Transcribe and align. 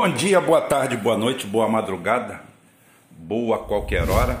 Bom 0.00 0.10
dia, 0.10 0.40
boa 0.40 0.60
tarde, 0.60 0.96
boa 0.96 1.18
noite, 1.18 1.44
boa 1.44 1.68
madrugada, 1.68 2.40
boa 3.10 3.58
qualquer 3.64 4.08
hora. 4.08 4.40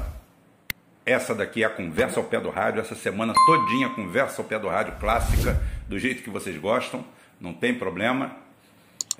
Essa 1.04 1.34
daqui 1.34 1.64
é 1.64 1.66
a 1.66 1.68
conversa 1.68 2.20
ao 2.20 2.26
pé 2.26 2.38
do 2.38 2.48
rádio, 2.48 2.80
essa 2.80 2.94
semana 2.94 3.34
todinha 3.34 3.88
conversa 3.88 4.40
ao 4.40 4.46
pé 4.46 4.56
do 4.56 4.68
rádio 4.68 4.94
clássica, 5.00 5.60
do 5.88 5.98
jeito 5.98 6.22
que 6.22 6.30
vocês 6.30 6.56
gostam, 6.56 7.04
não 7.40 7.52
tem 7.52 7.74
problema. 7.74 8.36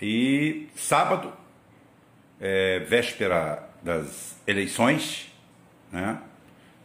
E 0.00 0.68
sábado, 0.76 1.32
é, 2.40 2.78
véspera 2.88 3.68
das 3.82 4.36
eleições, 4.46 5.34
né? 5.90 6.20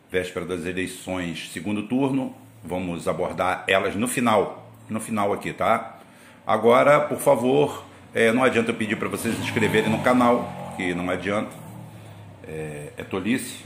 Véspera 0.09 0.47
das 0.47 0.65
eleições, 0.65 1.51
segundo 1.53 1.83
turno, 1.83 2.35
vamos 2.63 3.07
abordar 3.07 3.65
elas 3.67 3.93
no 3.93 4.07
final, 4.07 4.73
no 4.89 4.99
final 4.99 5.31
aqui, 5.31 5.53
tá? 5.53 5.99
Agora, 6.43 7.01
por 7.01 7.19
favor, 7.19 7.92
é, 8.13 8.31
não 8.31 8.43
adianta 8.43 8.71
eu 8.71 8.75
pedir 8.75 8.95
para 8.95 9.07
vocês 9.07 9.35
se 9.35 9.41
inscreverem 9.41 9.89
no 9.89 9.99
canal, 10.03 10.53
porque 10.67 10.93
não 10.93 11.09
adianta. 11.09 11.51
É, 12.47 12.89
é 12.97 13.03
tolice. 13.03 13.65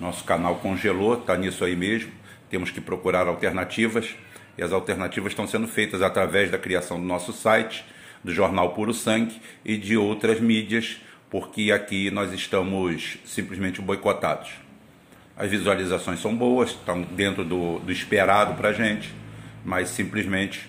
Nosso 0.00 0.24
canal 0.24 0.56
congelou, 0.56 1.14
está 1.14 1.36
nisso 1.36 1.64
aí 1.64 1.76
mesmo. 1.76 2.10
Temos 2.48 2.70
que 2.70 2.80
procurar 2.80 3.28
alternativas. 3.28 4.16
E 4.58 4.62
as 4.62 4.72
alternativas 4.72 5.32
estão 5.32 5.46
sendo 5.46 5.68
feitas 5.68 6.02
através 6.02 6.50
da 6.50 6.58
criação 6.58 6.98
do 6.98 7.06
nosso 7.06 7.32
site, 7.32 7.84
do 8.24 8.32
jornal 8.32 8.70
Puro 8.74 8.92
Sangue 8.92 9.40
e 9.64 9.76
de 9.76 9.96
outras 9.96 10.40
mídias, 10.40 11.00
porque 11.30 11.70
aqui 11.70 12.10
nós 12.10 12.32
estamos 12.32 13.18
simplesmente 13.24 13.80
boicotados. 13.80 14.50
As 15.36 15.50
visualizações 15.50 16.20
são 16.20 16.36
boas, 16.36 16.70
estão 16.70 17.02
dentro 17.02 17.44
do, 17.44 17.78
do 17.78 17.92
esperado 17.92 18.54
para 18.54 18.70
a 18.70 18.72
gente, 18.72 19.14
mas 19.64 19.88
simplesmente 19.88 20.68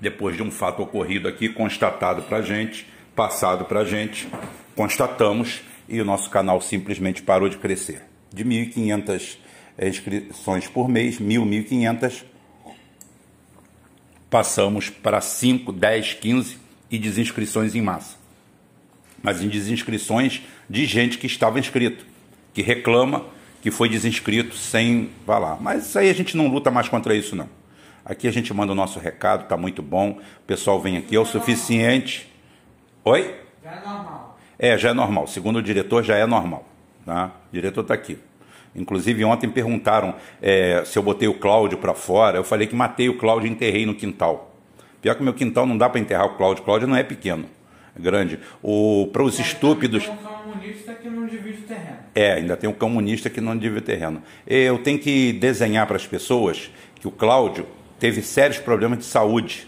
depois 0.00 0.36
de 0.36 0.42
um 0.42 0.50
fato 0.50 0.82
ocorrido 0.82 1.28
aqui, 1.28 1.48
constatado 1.48 2.22
para 2.22 2.38
a 2.38 2.42
gente, 2.42 2.86
passado 3.14 3.64
para 3.64 3.80
a 3.80 3.84
gente, 3.84 4.28
constatamos 4.76 5.62
e 5.88 6.00
o 6.00 6.04
nosso 6.04 6.30
canal 6.30 6.60
simplesmente 6.60 7.22
parou 7.22 7.48
de 7.48 7.56
crescer. 7.58 8.02
De 8.32 8.44
1.500 8.44 9.38
eh, 9.78 9.88
inscrições 9.88 10.68
por 10.68 10.88
mês, 10.88 11.18
1.000, 11.18 11.68
1.500, 11.68 12.24
passamos 14.30 14.90
para 14.90 15.20
5, 15.20 15.72
10, 15.72 16.14
15 16.14 16.58
e 16.90 16.98
desinscrições 16.98 17.74
em 17.74 17.82
massa. 17.82 18.16
Mas 19.22 19.42
em 19.42 19.48
desinscrições 19.48 20.42
de 20.68 20.84
gente 20.86 21.18
que 21.18 21.26
estava 21.26 21.58
inscrito, 21.58 22.06
que 22.54 22.62
reclama 22.62 23.24
que 23.62 23.70
foi 23.70 23.88
desinscrito 23.88 24.54
sem. 24.56 25.10
Vá 25.26 25.38
lá. 25.38 25.58
Mas 25.60 25.86
isso 25.86 25.98
aí 25.98 26.08
a 26.08 26.14
gente 26.14 26.36
não 26.36 26.46
luta 26.46 26.70
mais 26.70 26.88
contra 26.88 27.14
isso, 27.14 27.34
não. 27.34 27.48
Aqui 28.08 28.26
a 28.26 28.30
gente 28.30 28.54
manda 28.54 28.72
o 28.72 28.74
nosso 28.74 28.98
recado, 28.98 29.46
tá 29.46 29.54
muito 29.54 29.82
bom. 29.82 30.12
O 30.12 30.46
pessoal 30.46 30.80
vem 30.80 30.96
aqui, 30.96 31.14
é 31.14 31.20
o 31.20 31.26
suficiente. 31.26 32.32
Oi? 33.04 33.34
Já 33.62 33.70
é 33.70 33.86
normal. 33.86 34.38
É, 34.58 34.78
já 34.78 34.88
é 34.88 34.92
normal. 34.94 35.26
Segundo 35.26 35.56
o 35.56 35.62
diretor, 35.62 36.02
já 36.02 36.16
é 36.16 36.24
normal. 36.24 36.66
Tá? 37.04 37.32
O 37.50 37.54
diretor 37.54 37.82
está 37.82 37.92
aqui. 37.92 38.18
Inclusive, 38.74 39.22
ontem 39.26 39.50
perguntaram 39.50 40.14
é, 40.40 40.82
se 40.86 40.98
eu 40.98 41.02
botei 41.02 41.28
o 41.28 41.34
Cláudio 41.34 41.76
para 41.76 41.92
fora. 41.92 42.38
Eu 42.38 42.44
falei 42.44 42.66
que 42.66 42.74
matei 42.74 43.10
o 43.10 43.18
Cláudio 43.18 43.46
e 43.46 43.50
enterrei 43.50 43.84
no 43.84 43.94
quintal. 43.94 44.54
Pior 45.02 45.14
que 45.14 45.20
o 45.20 45.24
meu 45.24 45.34
quintal 45.34 45.66
não 45.66 45.76
dá 45.76 45.86
para 45.90 46.00
enterrar 46.00 46.24
o 46.24 46.36
Cláudio. 46.36 46.62
O 46.62 46.64
Cláudio 46.64 46.88
não 46.88 46.96
é 46.96 47.02
pequeno, 47.02 47.44
é 47.94 48.00
grande. 48.00 48.40
Para 49.12 49.22
os 49.22 49.38
estúpidos. 49.38 50.04
Tem 50.04 50.14
um 50.14 50.16
comunista 50.16 50.94
que 50.94 51.10
não 51.10 51.26
divide 51.26 51.58
o 51.58 51.66
terreno. 51.66 51.98
É, 52.14 52.32
ainda 52.32 52.56
tem 52.56 52.70
um 52.70 52.72
comunista 52.72 53.28
que 53.28 53.40
não 53.40 53.54
divide 53.54 53.80
o 53.80 53.84
terreno. 53.84 54.22
Eu 54.46 54.78
tenho 54.78 54.98
que 54.98 55.34
desenhar 55.34 55.86
para 55.86 55.96
as 55.96 56.06
pessoas 56.06 56.70
que 56.98 57.06
o 57.06 57.10
Cláudio 57.10 57.66
teve 57.98 58.22
sérios 58.22 58.58
problemas 58.58 58.98
de 58.98 59.04
saúde. 59.04 59.66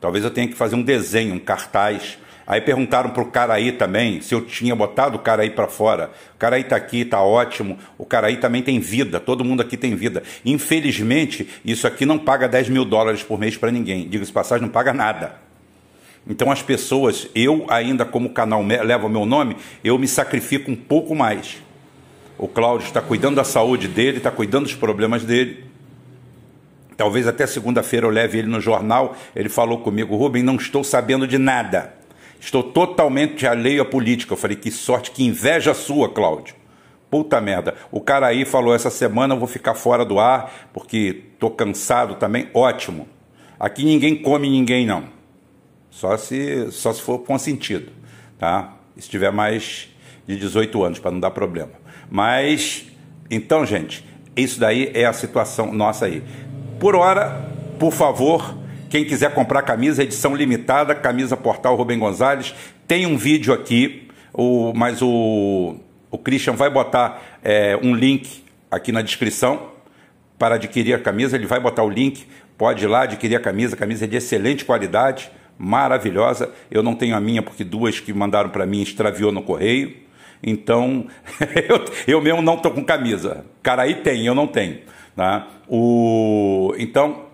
Talvez 0.00 0.24
eu 0.24 0.30
tenha 0.30 0.48
que 0.48 0.54
fazer 0.54 0.76
um 0.76 0.82
desenho, 0.82 1.34
um 1.34 1.38
cartaz. 1.38 2.18
Aí 2.46 2.60
perguntaram 2.60 3.10
para 3.10 3.22
o 3.22 3.26
Caraí 3.26 3.72
também 3.72 4.20
se 4.20 4.32
eu 4.32 4.40
tinha 4.40 4.74
botado 4.74 5.16
o 5.16 5.18
Caraí 5.18 5.50
para 5.50 5.66
fora. 5.66 6.12
O 6.34 6.38
Caraí 6.38 6.62
está 6.62 6.76
aqui, 6.76 7.00
está 7.00 7.20
ótimo. 7.20 7.76
O 7.98 8.04
Caraí 8.04 8.36
também 8.36 8.62
tem 8.62 8.78
vida, 8.78 9.18
todo 9.18 9.44
mundo 9.44 9.62
aqui 9.62 9.76
tem 9.76 9.96
vida. 9.96 10.22
Infelizmente, 10.44 11.48
isso 11.64 11.86
aqui 11.86 12.06
não 12.06 12.18
paga 12.18 12.46
10 12.46 12.68
mil 12.68 12.84
dólares 12.84 13.22
por 13.22 13.38
mês 13.38 13.56
para 13.56 13.72
ninguém. 13.72 14.08
Diga-se 14.08 14.32
passagem, 14.32 14.62
não 14.62 14.72
paga 14.72 14.92
nada. 14.92 15.46
Então 16.28 16.50
as 16.50 16.62
pessoas, 16.62 17.28
eu 17.34 17.66
ainda 17.68 18.04
como 18.04 18.30
canal 18.30 18.62
leva 18.62 19.06
o 19.06 19.10
meu 19.10 19.26
nome, 19.26 19.56
eu 19.82 19.98
me 19.98 20.06
sacrifico 20.06 20.70
um 20.70 20.76
pouco 20.76 21.14
mais. 21.14 21.56
O 22.38 22.46
Cláudio 22.46 22.86
está 22.86 23.00
cuidando 23.00 23.36
da 23.36 23.44
saúde 23.44 23.88
dele, 23.88 24.18
está 24.18 24.30
cuidando 24.30 24.64
dos 24.64 24.74
problemas 24.74 25.24
dele. 25.24 25.65
Talvez 26.96 27.26
até 27.26 27.46
segunda-feira 27.46 28.06
eu 28.06 28.10
leve 28.10 28.38
ele 28.38 28.48
no 28.48 28.60
jornal. 28.60 29.14
Ele 29.34 29.48
falou 29.48 29.80
comigo, 29.80 30.16
Rubem, 30.16 30.42
não 30.42 30.56
estou 30.56 30.82
sabendo 30.82 31.26
de 31.26 31.38
nada. 31.38 31.94
Estou 32.40 32.62
totalmente 32.62 33.46
alheio 33.46 33.82
à 33.82 33.84
política. 33.84 34.32
Eu 34.32 34.36
falei, 34.36 34.56
que 34.56 34.70
sorte, 34.70 35.10
que 35.10 35.24
inveja 35.24 35.74
sua, 35.74 36.08
Cláudio. 36.08 36.54
Puta 37.10 37.40
merda. 37.40 37.74
O 37.90 38.00
cara 38.00 38.26
aí 38.26 38.44
falou 38.44 38.74
essa 38.74 38.90
semana 38.90 39.34
eu 39.34 39.38
vou 39.38 39.48
ficar 39.48 39.74
fora 39.74 40.04
do 40.04 40.18
ar 40.18 40.68
porque 40.72 41.24
tô 41.38 41.50
cansado 41.50 42.16
também. 42.16 42.48
Ótimo. 42.52 43.08
Aqui 43.58 43.84
ninguém 43.84 44.16
come 44.16 44.50
ninguém 44.50 44.86
não. 44.86 45.04
Só 45.90 46.16
se 46.16 46.70
só 46.72 46.92
se 46.92 47.00
for 47.00 47.20
consentido, 47.20 47.90
tá? 48.38 48.76
Se 48.98 49.08
tiver 49.08 49.30
mais 49.30 49.88
de 50.26 50.36
18 50.36 50.82
anos 50.82 50.98
para 50.98 51.10
não 51.10 51.20
dar 51.20 51.30
problema. 51.30 51.72
Mas 52.10 52.86
então, 53.30 53.64
gente, 53.64 54.04
isso 54.36 54.60
daí 54.60 54.90
é 54.92 55.06
a 55.06 55.12
situação 55.12 55.72
nossa 55.72 56.06
aí. 56.06 56.22
Por 56.78 56.94
hora, 56.94 57.50
por 57.78 57.90
favor, 57.90 58.54
quem 58.90 59.02
quiser 59.04 59.32
comprar 59.32 59.62
camisa, 59.62 60.02
edição 60.02 60.36
limitada, 60.36 60.94
camisa 60.94 61.34
Portal 61.34 61.74
Rubem 61.74 61.98
Gonzalez, 61.98 62.54
tem 62.86 63.06
um 63.06 63.16
vídeo 63.16 63.54
aqui, 63.54 64.08
o, 64.32 64.74
mas 64.74 65.00
o, 65.00 65.76
o 66.10 66.18
Christian 66.18 66.52
vai 66.52 66.68
botar 66.68 67.38
é, 67.42 67.78
um 67.82 67.94
link 67.94 68.44
aqui 68.70 68.92
na 68.92 69.00
descrição 69.00 69.70
para 70.38 70.56
adquirir 70.56 70.92
a 70.92 70.98
camisa. 70.98 71.34
Ele 71.34 71.46
vai 71.46 71.58
botar 71.58 71.82
o 71.82 71.88
link, 71.88 72.26
pode 72.58 72.84
ir 72.84 72.88
lá 72.88 73.04
adquirir 73.04 73.36
a 73.36 73.40
camisa. 73.40 73.74
A 73.74 73.78
camisa 73.78 74.04
é 74.04 74.08
de 74.08 74.16
excelente 74.16 74.62
qualidade, 74.62 75.30
maravilhosa. 75.56 76.50
Eu 76.70 76.82
não 76.82 76.94
tenho 76.94 77.16
a 77.16 77.20
minha 77.20 77.42
porque 77.42 77.64
duas 77.64 78.00
que 78.00 78.12
mandaram 78.12 78.50
para 78.50 78.66
mim 78.66 78.82
extraviou 78.82 79.32
no 79.32 79.42
correio. 79.42 79.96
Então, 80.42 81.06
eu, 81.68 81.84
eu 82.06 82.20
mesmo 82.20 82.42
não 82.42 82.56
estou 82.56 82.70
com 82.70 82.84
camisa. 82.84 83.46
Cara, 83.62 83.82
aí 83.82 83.94
tem, 83.94 84.26
eu 84.26 84.34
não 84.34 84.46
tenho. 84.46 84.78
Tá? 85.16 85.48
O, 85.66 86.74
então, 86.78 87.24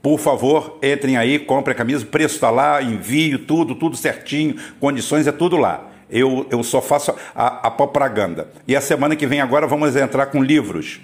por 0.00 0.18
favor, 0.18 0.78
entrem 0.82 1.18
aí, 1.18 1.38
comprem 1.38 1.74
a 1.74 1.76
camisa, 1.76 2.04
o 2.04 2.08
preço 2.08 2.36
está 2.36 2.50
lá, 2.50 2.82
envio, 2.82 3.40
tudo, 3.40 3.74
tudo 3.74 3.96
certinho, 3.96 4.56
condições 4.80 5.26
é 5.26 5.32
tudo 5.32 5.58
lá. 5.58 5.88
Eu, 6.08 6.46
eu 6.50 6.62
só 6.62 6.80
faço 6.80 7.14
a, 7.34 7.68
a 7.68 7.70
propaganda. 7.70 8.50
E 8.66 8.74
a 8.74 8.80
semana 8.80 9.14
que 9.14 9.26
vem 9.26 9.42
agora 9.42 9.66
vamos 9.66 9.94
entrar 9.94 10.26
com 10.26 10.42
livros. 10.42 11.00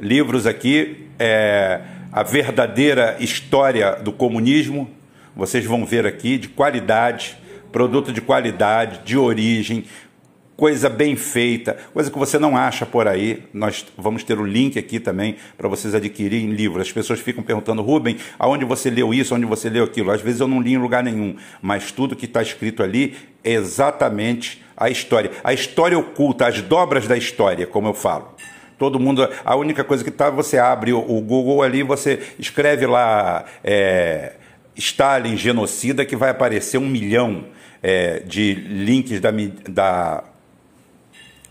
Livros 0.00 0.46
aqui, 0.46 1.06
é, 1.18 1.80
a 2.12 2.24
verdadeira 2.24 3.16
história 3.20 3.92
do 4.02 4.10
comunismo, 4.12 4.90
vocês 5.34 5.64
vão 5.64 5.86
ver 5.86 6.04
aqui, 6.06 6.36
de 6.36 6.48
qualidade, 6.48 7.38
produto 7.70 8.12
de 8.12 8.20
qualidade, 8.20 9.00
de 9.04 9.16
origem, 9.16 9.84
coisa 10.60 10.90
bem 10.90 11.16
feita, 11.16 11.74
coisa 11.90 12.10
que 12.10 12.18
você 12.18 12.38
não 12.38 12.54
acha 12.54 12.84
por 12.84 13.08
aí. 13.08 13.44
Nós 13.50 13.86
vamos 13.96 14.22
ter 14.22 14.38
o 14.38 14.44
link 14.44 14.78
aqui 14.78 15.00
também 15.00 15.36
para 15.56 15.66
vocês 15.66 15.94
adquirirem 15.94 16.50
livros. 16.50 16.82
As 16.82 16.92
pessoas 16.92 17.18
ficam 17.18 17.42
perguntando, 17.42 17.80
Rubem, 17.80 18.18
aonde 18.38 18.66
você 18.66 18.90
leu 18.90 19.14
isso, 19.14 19.34
onde 19.34 19.46
você 19.46 19.70
leu 19.70 19.84
aquilo? 19.84 20.10
Às 20.10 20.20
vezes 20.20 20.38
eu 20.38 20.46
não 20.46 20.60
li 20.60 20.74
em 20.74 20.76
lugar 20.76 21.02
nenhum, 21.02 21.34
mas 21.62 21.90
tudo 21.90 22.14
que 22.14 22.26
está 22.26 22.42
escrito 22.42 22.82
ali 22.82 23.16
é 23.42 23.52
exatamente 23.52 24.62
a 24.76 24.90
história. 24.90 25.30
A 25.42 25.54
história 25.54 25.98
oculta, 25.98 26.46
as 26.46 26.60
dobras 26.60 27.08
da 27.08 27.16
história, 27.16 27.66
como 27.66 27.88
eu 27.88 27.94
falo. 27.94 28.28
Todo 28.78 29.00
mundo, 29.00 29.26
a 29.42 29.56
única 29.56 29.82
coisa 29.82 30.04
que 30.04 30.10
está, 30.10 30.28
você 30.28 30.58
abre 30.58 30.92
o 30.92 31.20
Google 31.22 31.62
ali, 31.62 31.82
você 31.82 32.20
escreve 32.38 32.86
lá 32.86 33.46
é, 33.64 34.34
Stalin 34.76 35.38
genocida, 35.38 36.04
que 36.04 36.16
vai 36.16 36.28
aparecer 36.28 36.76
um 36.76 36.86
milhão 36.86 37.46
é, 37.82 38.18
de 38.18 38.52
links 38.52 39.20
da, 39.20 39.30
da 39.66 40.24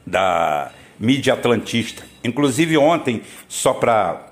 da 0.09 0.71
mídia 0.99 1.33
atlantista. 1.33 2.03
Inclusive 2.23 2.77
ontem, 2.77 3.21
só 3.47 3.73
para 3.73 4.27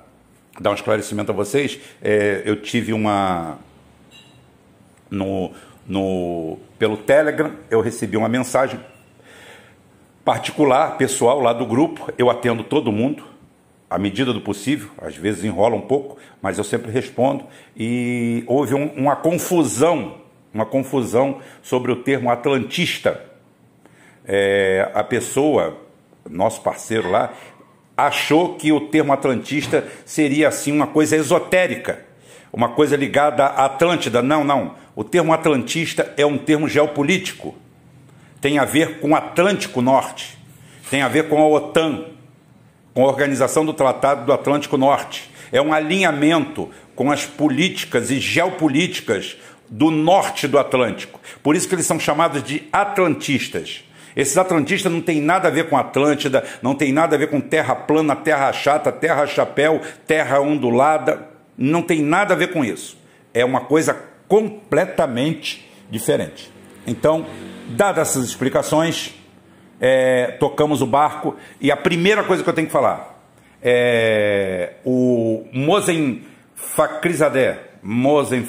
dar 0.60 0.72
um 0.72 0.74
esclarecimento 0.74 1.32
a 1.32 1.36
vocês, 1.36 1.80
é, 2.02 2.42
eu 2.46 2.62
tive 2.62 2.92
uma 2.92 3.60
no, 5.10 5.52
no 5.88 6.58
pelo 6.78 6.98
Telegram, 6.98 7.54
eu 7.70 7.80
recebi 7.80 8.18
uma 8.18 8.28
mensagem 8.28 8.80
particular, 10.26 10.98
pessoal 10.98 11.40
lá 11.40 11.54
do 11.54 11.66
grupo. 11.66 12.12
Eu 12.18 12.30
atendo 12.30 12.64
todo 12.64 12.92
mundo 12.92 13.24
à 13.90 13.98
medida 13.98 14.34
do 14.34 14.42
possível, 14.42 14.90
às 14.98 15.16
vezes 15.16 15.46
enrola 15.46 15.76
um 15.76 15.82
pouco, 15.82 16.18
mas 16.42 16.58
eu 16.58 16.64
sempre 16.64 16.92
respondo. 16.92 17.46
E 17.76 18.44
houve 18.46 18.74
um, 18.74 18.88
uma 18.96 19.16
confusão, 19.16 20.18
uma 20.54 20.66
confusão 20.66 21.40
sobre 21.62 21.92
o 21.92 21.96
termo 21.96 22.30
atlantista 22.30 23.27
é, 24.28 24.92
a 24.94 25.04
pessoa, 25.04 25.78
nosso 26.30 26.62
parceiro 26.62 27.10
lá, 27.10 27.34
achou 27.96 28.56
que 28.56 28.72
o 28.72 28.82
termo 28.82 29.14
atlantista 29.14 29.88
seria 30.06 30.50
assim 30.50 30.72
uma 30.72 30.88
coisa 30.88 31.16
esotérica, 31.16 32.06
uma 32.52 32.70
coisa 32.70 32.96
ligada 32.96 33.46
à 33.46 33.66
Atlântida. 33.66 34.22
Não, 34.22 34.44
não. 34.44 34.76
O 34.96 35.04
termo 35.04 35.34
atlantista 35.34 36.14
é 36.18 36.26
um 36.26 36.38
termo 36.38 36.68
geopolítico. 36.68 37.56
Tem 38.42 38.60
a 38.60 38.66
ver 38.66 39.00
com 39.00 39.12
o 39.12 39.16
Atlântico 39.16 39.82
Norte, 39.82 40.38
tem 40.90 41.02
a 41.02 41.08
ver 41.08 41.28
com 41.28 41.42
a 41.42 41.48
OTAN, 41.48 42.06
com 42.94 43.04
a 43.04 43.08
Organização 43.08 43.66
do 43.66 43.74
Tratado 43.74 44.26
do 44.26 44.34
Atlântico 44.34 44.78
Norte. 44.78 45.32
É 45.52 45.62
um 45.62 45.74
alinhamento 45.74 46.70
com 46.96 47.12
as 47.12 47.26
políticas 47.26 48.12
e 48.12 48.20
geopolíticas 48.20 49.38
do 49.70 49.90
norte 49.90 50.48
do 50.48 50.58
Atlântico. 50.58 51.20
Por 51.42 51.56
isso 51.56 51.68
que 51.68 51.76
eles 51.76 51.86
são 51.86 52.00
chamados 52.00 52.44
de 52.44 52.64
atlantistas. 52.72 53.84
Esses 54.18 54.36
atlantistas 54.36 54.92
não 54.92 55.00
tem 55.00 55.22
nada 55.22 55.48
a 55.48 55.52
ver 55.52 55.70
com 55.70 55.78
Atlântida, 55.78 56.44
não 56.60 56.74
tem 56.74 56.92
nada 56.92 57.16
a 57.16 57.20
ver 57.20 57.30
com 57.30 57.40
terra 57.40 57.76
plana, 57.76 58.16
terra 58.16 58.52
chata, 58.52 58.92
terra 58.92 59.28
chapéu, 59.28 59.80
terra 60.08 60.42
ondulada, 60.42 61.28
não 61.56 61.84
tem 61.84 62.02
nada 62.02 62.34
a 62.34 62.38
ver 62.38 62.52
com 62.52 62.66
isso. 62.66 62.98
É 63.32 63.46
uma 63.46 63.62
coisa 63.62 63.96
completamente 64.28 65.70
diferente. 65.92 66.52
Então, 66.88 67.28
dadas 67.70 68.10
essas 68.10 68.26
explicações, 68.26 69.14
é, 69.80 70.32
tocamos 70.40 70.82
o 70.82 70.88
barco 70.88 71.36
e 71.62 71.72
a 71.72 71.78
primeira 71.78 72.24
coisa 72.24 72.42
que 72.42 72.50
eu 72.50 72.54
tenho 72.54 72.66
que 72.66 72.74
falar 72.74 73.22
é 73.62 74.74
o 74.84 75.46
Mosen 75.54 76.24
Fakrizadeh, 76.56 77.60
Mosen 77.84 78.44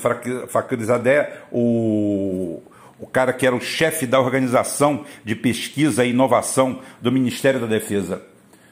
Fakrizadeh, 0.49 1.29
o, 1.53 2.63
o 3.01 3.07
cara 3.07 3.33
que 3.33 3.47
era 3.47 3.55
o 3.55 3.61
chefe 3.61 4.07
da 4.07 4.21
organização 4.21 5.05
de 5.25 5.35
pesquisa 5.35 6.05
e 6.05 6.11
inovação 6.11 6.81
do 7.01 7.13
Ministério 7.13 7.61
da 7.61 7.67
Defesa 7.67 8.23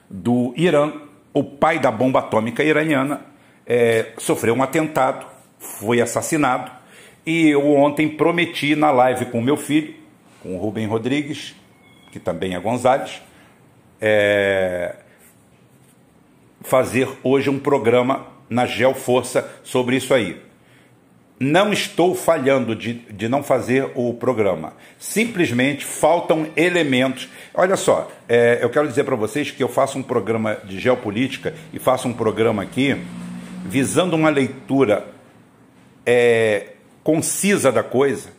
do 0.08 0.54
Irã, 0.56 0.92
o 1.32 1.42
pai 1.42 1.78
da 1.78 1.90
bomba 1.90 2.20
atômica 2.20 2.62
iraniana, 2.62 3.22
é, 3.66 4.12
sofreu 4.18 4.54
um 4.54 4.62
atentado, 4.62 5.26
foi 5.58 6.00
assassinado, 6.00 6.70
e 7.24 7.48
eu 7.48 7.74
ontem 7.74 8.08
prometi 8.08 8.76
na 8.76 8.90
live 8.90 9.26
com 9.26 9.40
meu 9.40 9.56
filho, 9.56 9.94
com 10.42 10.54
o 10.56 10.58
Rubem 10.58 10.86
Rodrigues, 10.86 11.54
que 12.12 12.20
também 12.20 12.54
é 12.54 12.60
Gonzalez, 12.60 13.20
é, 14.00 14.94
fazer 16.62 17.08
hoje 17.22 17.50
um 17.50 17.58
programa 17.58 18.26
na 18.48 18.64
Geoforça 18.64 19.50
sobre 19.64 19.96
isso 19.96 20.14
aí. 20.14 20.40
Não 21.38 21.70
estou 21.70 22.14
falhando 22.14 22.74
de, 22.74 22.94
de 22.94 23.28
não 23.28 23.42
fazer 23.42 23.90
o 23.94 24.14
programa. 24.14 24.72
Simplesmente 24.98 25.84
faltam 25.84 26.48
elementos. 26.56 27.28
Olha 27.52 27.76
só, 27.76 28.10
é, 28.26 28.58
eu 28.62 28.70
quero 28.70 28.88
dizer 28.88 29.04
para 29.04 29.16
vocês 29.16 29.50
que 29.50 29.62
eu 29.62 29.68
faço 29.68 29.98
um 29.98 30.02
programa 30.02 30.56
de 30.64 30.80
geopolítica 30.80 31.54
e 31.74 31.78
faço 31.78 32.08
um 32.08 32.12
programa 32.14 32.62
aqui 32.62 32.96
visando 33.66 34.16
uma 34.16 34.30
leitura 34.30 35.06
é, 36.06 36.68
concisa 37.04 37.70
da 37.70 37.82
coisa 37.82 38.30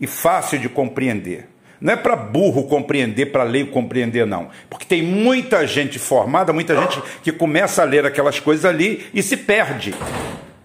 e 0.00 0.06
fácil 0.06 0.58
de 0.58 0.68
compreender. 0.68 1.48
Não 1.78 1.92
é 1.92 1.96
para 1.96 2.16
burro 2.16 2.64
compreender, 2.64 3.26
para 3.26 3.42
leigo 3.42 3.70
compreender, 3.70 4.26
não. 4.26 4.48
Porque 4.70 4.86
tem 4.86 5.02
muita 5.02 5.66
gente 5.66 5.98
formada, 5.98 6.52
muita 6.52 6.74
gente 6.74 7.02
que 7.22 7.30
começa 7.30 7.82
a 7.82 7.84
ler 7.84 8.06
aquelas 8.06 8.40
coisas 8.40 8.64
ali 8.64 9.06
e 9.12 9.22
se 9.22 9.36
perde. 9.36 9.94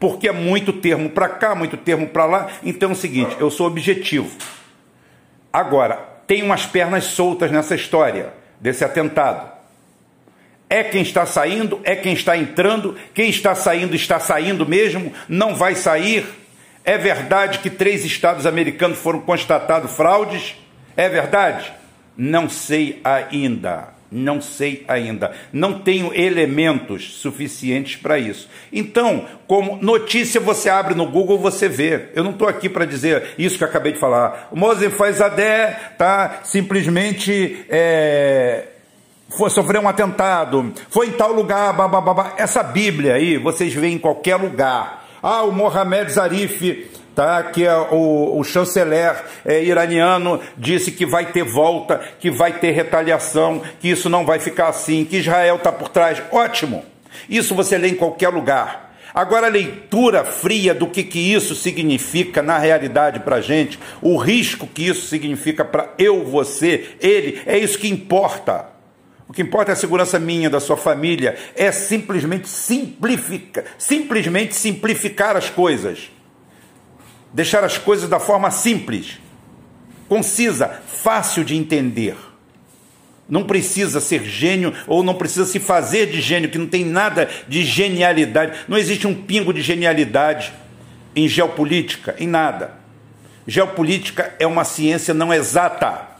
Porque 0.01 0.27
é 0.27 0.31
muito 0.31 0.73
termo 0.73 1.11
para 1.11 1.29
cá, 1.29 1.53
muito 1.53 1.77
termo 1.77 2.07
para 2.07 2.25
lá. 2.25 2.49
Então 2.63 2.89
é 2.89 2.93
o 2.93 2.95
seguinte: 2.95 3.35
eu 3.39 3.51
sou 3.51 3.67
objetivo. 3.67 4.35
Agora, 5.53 5.93
tem 6.25 6.41
umas 6.41 6.65
pernas 6.65 7.03
soltas 7.03 7.51
nessa 7.51 7.75
história 7.75 8.33
desse 8.59 8.83
atentado. 8.83 9.51
É 10.67 10.83
quem 10.83 11.03
está 11.03 11.23
saindo, 11.27 11.79
é 11.83 11.95
quem 11.95 12.13
está 12.13 12.35
entrando, 12.35 12.97
quem 13.13 13.29
está 13.29 13.53
saindo 13.53 13.95
está 13.95 14.19
saindo 14.19 14.65
mesmo, 14.65 15.13
não 15.29 15.53
vai 15.53 15.75
sair. 15.75 16.25
É 16.83 16.97
verdade 16.97 17.59
que 17.59 17.69
três 17.69 18.03
estados 18.03 18.47
americanos 18.47 18.97
foram 18.97 19.21
constatados 19.21 19.91
fraudes? 19.95 20.55
É 20.97 21.07
verdade? 21.09 21.71
Não 22.17 22.49
sei 22.49 22.99
ainda. 23.03 23.89
Não 24.11 24.41
sei 24.41 24.83
ainda. 24.89 25.31
Não 25.53 25.79
tenho 25.79 26.13
elementos 26.13 27.13
suficientes 27.15 27.95
para 27.95 28.19
isso. 28.19 28.49
Então, 28.73 29.25
como 29.47 29.77
notícia 29.81 30.41
você 30.41 30.69
abre 30.69 30.93
no 30.93 31.05
Google, 31.05 31.37
você 31.37 31.69
vê. 31.69 32.09
Eu 32.13 32.23
não 32.23 32.31
estou 32.31 32.47
aqui 32.47 32.67
para 32.67 32.83
dizer 32.83 33.35
isso 33.37 33.57
que 33.57 33.63
acabei 33.63 33.93
de 33.93 33.99
falar. 33.99 34.49
O 34.51 34.57
Mose 34.57 34.89
faz 34.89 35.21
adé, 35.21 35.93
tá? 35.97 36.41
Simplesmente 36.43 37.65
é, 37.69 38.65
foi 39.29 39.49
sofrer 39.49 39.79
um 39.79 39.87
atentado, 39.87 40.73
foi 40.89 41.07
em 41.07 41.11
tal 41.11 41.31
lugar, 41.31 41.71
babá. 41.71 42.33
Essa 42.37 42.61
Bíblia 42.61 43.13
aí, 43.13 43.37
vocês 43.37 43.73
veem 43.73 43.95
em 43.95 43.99
qualquer 43.99 44.35
lugar. 44.35 45.07
Ah, 45.23 45.43
o 45.43 45.51
Mohamed 45.51 46.11
Zarif 46.11 46.89
tá? 47.15 47.43
que 47.43 47.65
é 47.65 47.75
o, 47.75 48.37
o 48.39 48.43
chanceler 48.43 49.23
é, 49.45 49.63
iraniano 49.63 50.39
disse 50.57 50.91
que 50.91 51.05
vai 51.05 51.31
ter 51.31 51.43
volta, 51.43 51.99
que 52.19 52.29
vai 52.29 52.53
ter 52.53 52.71
retaliação, 52.71 53.61
que 53.79 53.89
isso 53.89 54.09
não 54.09 54.25
vai 54.25 54.39
ficar 54.39 54.69
assim, 54.69 55.05
que 55.05 55.17
Israel 55.17 55.57
está 55.57 55.71
por 55.71 55.89
trás. 55.89 56.21
Ótimo! 56.31 56.85
Isso 57.29 57.55
você 57.55 57.77
lê 57.77 57.89
em 57.89 57.95
qualquer 57.95 58.29
lugar. 58.29 58.91
Agora, 59.13 59.47
a 59.47 59.49
leitura 59.49 60.23
fria 60.23 60.73
do 60.73 60.87
que, 60.87 61.03
que 61.03 61.19
isso 61.19 61.53
significa 61.53 62.41
na 62.41 62.57
realidade 62.57 63.19
para 63.19 63.37
a 63.37 63.41
gente, 63.41 63.77
o 64.01 64.15
risco 64.15 64.65
que 64.65 64.87
isso 64.87 65.07
significa 65.07 65.65
para 65.65 65.93
eu, 65.97 66.23
você, 66.23 66.91
ele, 67.01 67.41
é 67.45 67.57
isso 67.57 67.77
que 67.77 67.89
importa. 67.89 68.67
O 69.27 69.33
que 69.33 69.41
importa 69.41 69.71
é 69.71 69.73
a 69.73 69.77
segurança 69.77 70.17
minha, 70.17 70.49
da 70.49 70.61
sua 70.61 70.77
família, 70.77 71.37
é 71.55 71.71
simplesmente 71.71 72.47
simplificar, 72.47 73.65
simplesmente 73.77 74.55
simplificar 74.55 75.35
as 75.35 75.49
coisas 75.49 76.09
deixar 77.33 77.63
as 77.63 77.77
coisas 77.77 78.09
da 78.09 78.19
forma 78.19 78.51
simples, 78.51 79.19
concisa, 80.07 80.81
fácil 80.87 81.43
de 81.43 81.55
entender. 81.55 82.15
Não 83.29 83.43
precisa 83.45 84.01
ser 84.01 84.25
gênio 84.25 84.73
ou 84.85 85.01
não 85.01 85.13
precisa 85.13 85.45
se 85.45 85.59
fazer 85.59 86.07
de 86.07 86.19
gênio, 86.19 86.49
que 86.49 86.57
não 86.57 86.67
tem 86.67 86.83
nada 86.83 87.29
de 87.47 87.63
genialidade. 87.63 88.59
Não 88.67 88.77
existe 88.77 89.07
um 89.07 89.15
pingo 89.15 89.53
de 89.53 89.61
genialidade 89.61 90.51
em 91.15 91.27
geopolítica, 91.27 92.13
em 92.19 92.27
nada. 92.27 92.73
Geopolítica 93.47 94.35
é 94.37 94.45
uma 94.45 94.65
ciência 94.65 95.13
não 95.13 95.33
exata. 95.33 96.10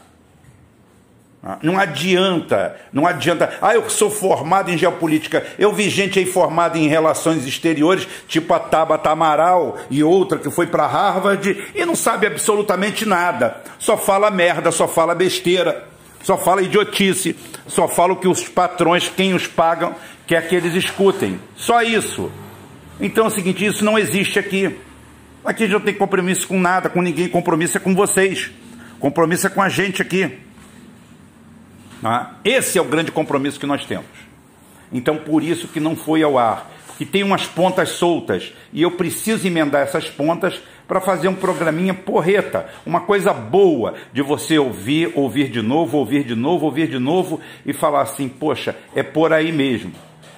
Ah, 1.44 1.58
não 1.60 1.76
adianta, 1.76 2.76
não 2.92 3.04
adianta. 3.04 3.58
Ah, 3.60 3.74
eu 3.74 3.90
sou 3.90 4.08
formado 4.08 4.70
em 4.70 4.78
geopolítica. 4.78 5.44
Eu 5.58 5.72
vi 5.72 5.90
gente 5.90 6.20
aí 6.20 6.24
formada 6.24 6.78
em 6.78 6.86
relações 6.86 7.44
exteriores, 7.44 8.06
tipo 8.28 8.54
a 8.54 8.60
Tabata 8.60 9.10
Amaral 9.10 9.76
e 9.90 10.04
outra 10.04 10.38
que 10.38 10.48
foi 10.52 10.68
para 10.68 10.86
Harvard 10.86 11.70
e 11.74 11.84
não 11.84 11.96
sabe 11.96 12.28
absolutamente 12.28 13.04
nada. 13.04 13.56
Só 13.76 13.96
fala 13.96 14.30
merda, 14.30 14.70
só 14.70 14.86
fala 14.86 15.16
besteira, 15.16 15.84
só 16.22 16.38
fala 16.38 16.62
idiotice, 16.62 17.34
só 17.66 17.88
fala 17.88 18.12
o 18.12 18.16
que 18.16 18.28
os 18.28 18.46
patrões, 18.46 19.08
quem 19.08 19.34
os 19.34 19.48
pagam, 19.48 19.96
quer 20.28 20.46
que 20.46 20.54
eles 20.54 20.74
escutem. 20.74 21.40
Só 21.56 21.82
isso. 21.82 22.30
Então 23.00 23.24
é 23.24 23.28
o 23.28 23.30
seguinte, 23.30 23.66
isso 23.66 23.84
não 23.84 23.98
existe 23.98 24.38
aqui. 24.38 24.78
Aqui 25.44 25.64
a 25.64 25.66
gente 25.66 25.74
não 25.74 25.80
tem 25.80 25.94
compromisso 25.94 26.46
com 26.46 26.60
nada, 26.60 26.88
com 26.88 27.02
ninguém, 27.02 27.28
compromisso 27.28 27.78
é 27.78 27.80
com 27.80 27.96
vocês. 27.96 28.52
Compromisso 29.00 29.48
é 29.48 29.50
com 29.50 29.60
a 29.60 29.68
gente 29.68 30.00
aqui. 30.00 30.38
Ah, 32.02 32.32
esse 32.44 32.78
é 32.78 32.82
o 32.82 32.86
grande 32.86 33.12
compromisso 33.12 33.60
que 33.60 33.66
nós 33.66 33.84
temos. 33.84 34.06
Então, 34.92 35.16
por 35.16 35.42
isso 35.42 35.68
que 35.68 35.80
não 35.80 35.96
foi 35.96 36.22
ao 36.22 36.36
ar, 36.36 36.70
que 36.98 37.06
tem 37.06 37.22
umas 37.22 37.46
pontas 37.46 37.90
soltas 37.90 38.52
e 38.72 38.82
eu 38.82 38.90
preciso 38.92 39.46
emendar 39.46 39.82
essas 39.82 40.08
pontas 40.10 40.60
para 40.86 41.00
fazer 41.00 41.28
um 41.28 41.34
programinha 41.34 41.94
porreta, 41.94 42.68
uma 42.84 43.00
coisa 43.00 43.32
boa 43.32 43.94
de 44.12 44.20
você 44.20 44.58
ouvir, 44.58 45.10
ouvir 45.14 45.48
de 45.48 45.62
novo, 45.62 45.96
ouvir 45.96 46.24
de 46.24 46.34
novo, 46.34 46.66
ouvir 46.66 46.88
de 46.88 46.98
novo 46.98 47.40
e 47.64 47.72
falar 47.72 48.02
assim: 48.02 48.28
poxa, 48.28 48.76
é 48.94 49.02
por 49.02 49.32
aí 49.32 49.50
mesmo. 49.50 49.92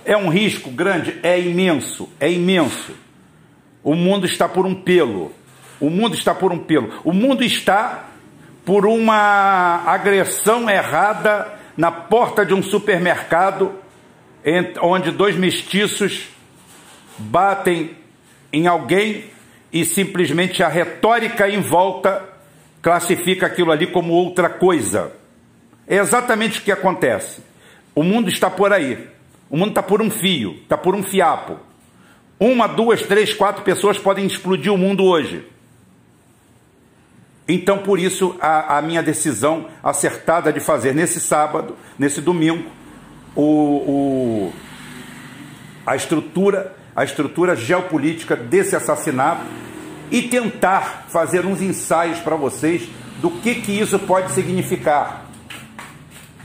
É 0.04 0.16
um 0.16 0.28
risco 0.28 0.70
grande? 0.70 1.18
É 1.22 1.40
imenso, 1.40 2.08
é 2.20 2.30
imenso. 2.30 2.94
O 3.82 3.94
mundo 3.94 4.26
está 4.26 4.48
por 4.48 4.64
um 4.64 4.74
pelo. 4.74 5.32
O 5.80 5.90
mundo 5.90 6.14
está 6.14 6.34
por 6.34 6.52
um 6.52 6.58
pelo. 6.58 6.90
O 7.02 7.12
mundo 7.12 7.42
está 7.42 8.10
por 8.64 8.86
uma 8.86 9.82
agressão 9.86 10.68
errada 10.68 11.52
na 11.76 11.90
porta 11.90 12.46
de 12.46 12.54
um 12.54 12.62
supermercado, 12.62 13.72
onde 14.80 15.10
dois 15.10 15.36
mestiços 15.36 16.28
batem 17.18 17.96
em 18.52 18.66
alguém 18.66 19.24
e 19.72 19.84
simplesmente 19.84 20.62
a 20.62 20.68
retórica 20.68 21.48
em 21.48 21.60
volta 21.60 22.22
classifica 22.80 23.46
aquilo 23.46 23.72
ali 23.72 23.86
como 23.86 24.12
outra 24.12 24.48
coisa. 24.48 25.12
É 25.86 25.96
exatamente 25.96 26.60
o 26.60 26.62
que 26.62 26.72
acontece. 26.72 27.42
O 27.94 28.02
mundo 28.02 28.28
está 28.28 28.48
por 28.48 28.72
aí. 28.72 29.08
O 29.50 29.56
mundo 29.56 29.70
está 29.70 29.82
por 29.82 30.00
um 30.00 30.10
fio, 30.10 30.58
está 30.62 30.76
por 30.76 30.94
um 30.94 31.02
fiapo. 31.02 31.58
Uma, 32.38 32.66
duas, 32.66 33.02
três, 33.02 33.32
quatro 33.32 33.62
pessoas 33.62 33.98
podem 33.98 34.26
explodir 34.26 34.72
o 34.72 34.78
mundo 34.78 35.04
hoje. 35.04 35.44
Então, 37.46 37.78
por 37.78 37.98
isso, 37.98 38.36
a, 38.40 38.78
a, 38.78 38.82
minha 38.82 39.02
decisão 39.02 39.66
acertada 39.82 40.52
de 40.52 40.60
fazer 40.60 40.94
nesse 40.94 41.20
sábado, 41.20 41.76
nesse 41.98 42.20
domingo, 42.20 42.70
o, 43.36 43.42
o, 43.42 44.52
a 45.86 45.94
estrutura 45.94 46.74
a 46.94 47.02
estrutura 47.02 47.56
geopolítica 47.56 48.36
desse 48.36 48.76
assassinato 48.76 49.44
e 50.10 50.22
tentar 50.22 51.06
fazer 51.08 51.44
uns 51.44 51.60
ensaios 51.60 52.20
para 52.20 52.36
vocês 52.36 52.88
do 53.20 53.30
que, 53.30 53.56
que 53.56 53.72
isso 53.72 53.98
pode 53.98 54.32
significar. 54.32 55.30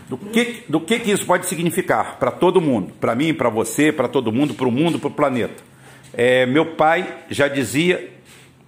Do 0.07 0.17
que, 0.17 0.63
do 0.67 0.81
que, 0.81 0.99
que 0.99 1.11
isso 1.11 1.23
pode 1.23 1.45
significar 1.45 2.17
para 2.17 2.31
todo 2.31 2.59
mundo, 2.59 2.93
para 2.99 3.13
mim, 3.13 3.31
para 3.31 3.47
você, 3.47 3.91
para 3.91 4.07
todo 4.07 4.31
mundo, 4.31 4.55
para 4.55 4.67
o 4.67 4.71
mundo, 4.71 4.97
para 4.97 5.07
o 5.07 5.11
planeta. 5.11 5.61
É, 6.13 6.47
meu 6.47 6.73
pai 6.73 7.17
já 7.29 7.47
dizia 7.47 8.09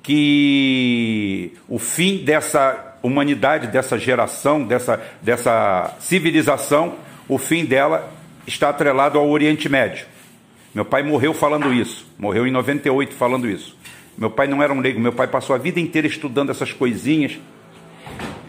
que 0.04 1.54
o 1.68 1.78
fim 1.78 2.18
dessa 2.18 2.98
humanidade, 3.04 3.68
dessa 3.68 3.98
geração, 3.98 4.64
dessa, 4.64 5.02
dessa 5.22 5.96
civilização, 6.00 6.96
o 7.28 7.38
fim 7.38 7.66
dela 7.66 8.12
está 8.46 8.70
atrelado 8.70 9.18
ao 9.18 9.30
Oriente 9.30 9.70
Médio. 9.70 10.06
Meu 10.74 10.86
pai 10.86 11.04
morreu 11.04 11.34
falando 11.34 11.74
isso, 11.74 12.06
morreu 12.18 12.48
em 12.48 12.52
98 12.52 13.14
falando 13.14 13.50
isso. 13.50 13.76
Meu 14.18 14.30
pai 14.30 14.48
não 14.48 14.62
era 14.62 14.74
um 14.74 14.80
leigo, 14.80 15.00
meu 15.00 15.14
pai 15.14 15.28
passou 15.28 15.56
a 15.56 15.60
vida 15.60 15.80
inteira 15.80 16.08
estudando 16.08 16.50
essas 16.50 16.72
coisinhas, 16.72 17.40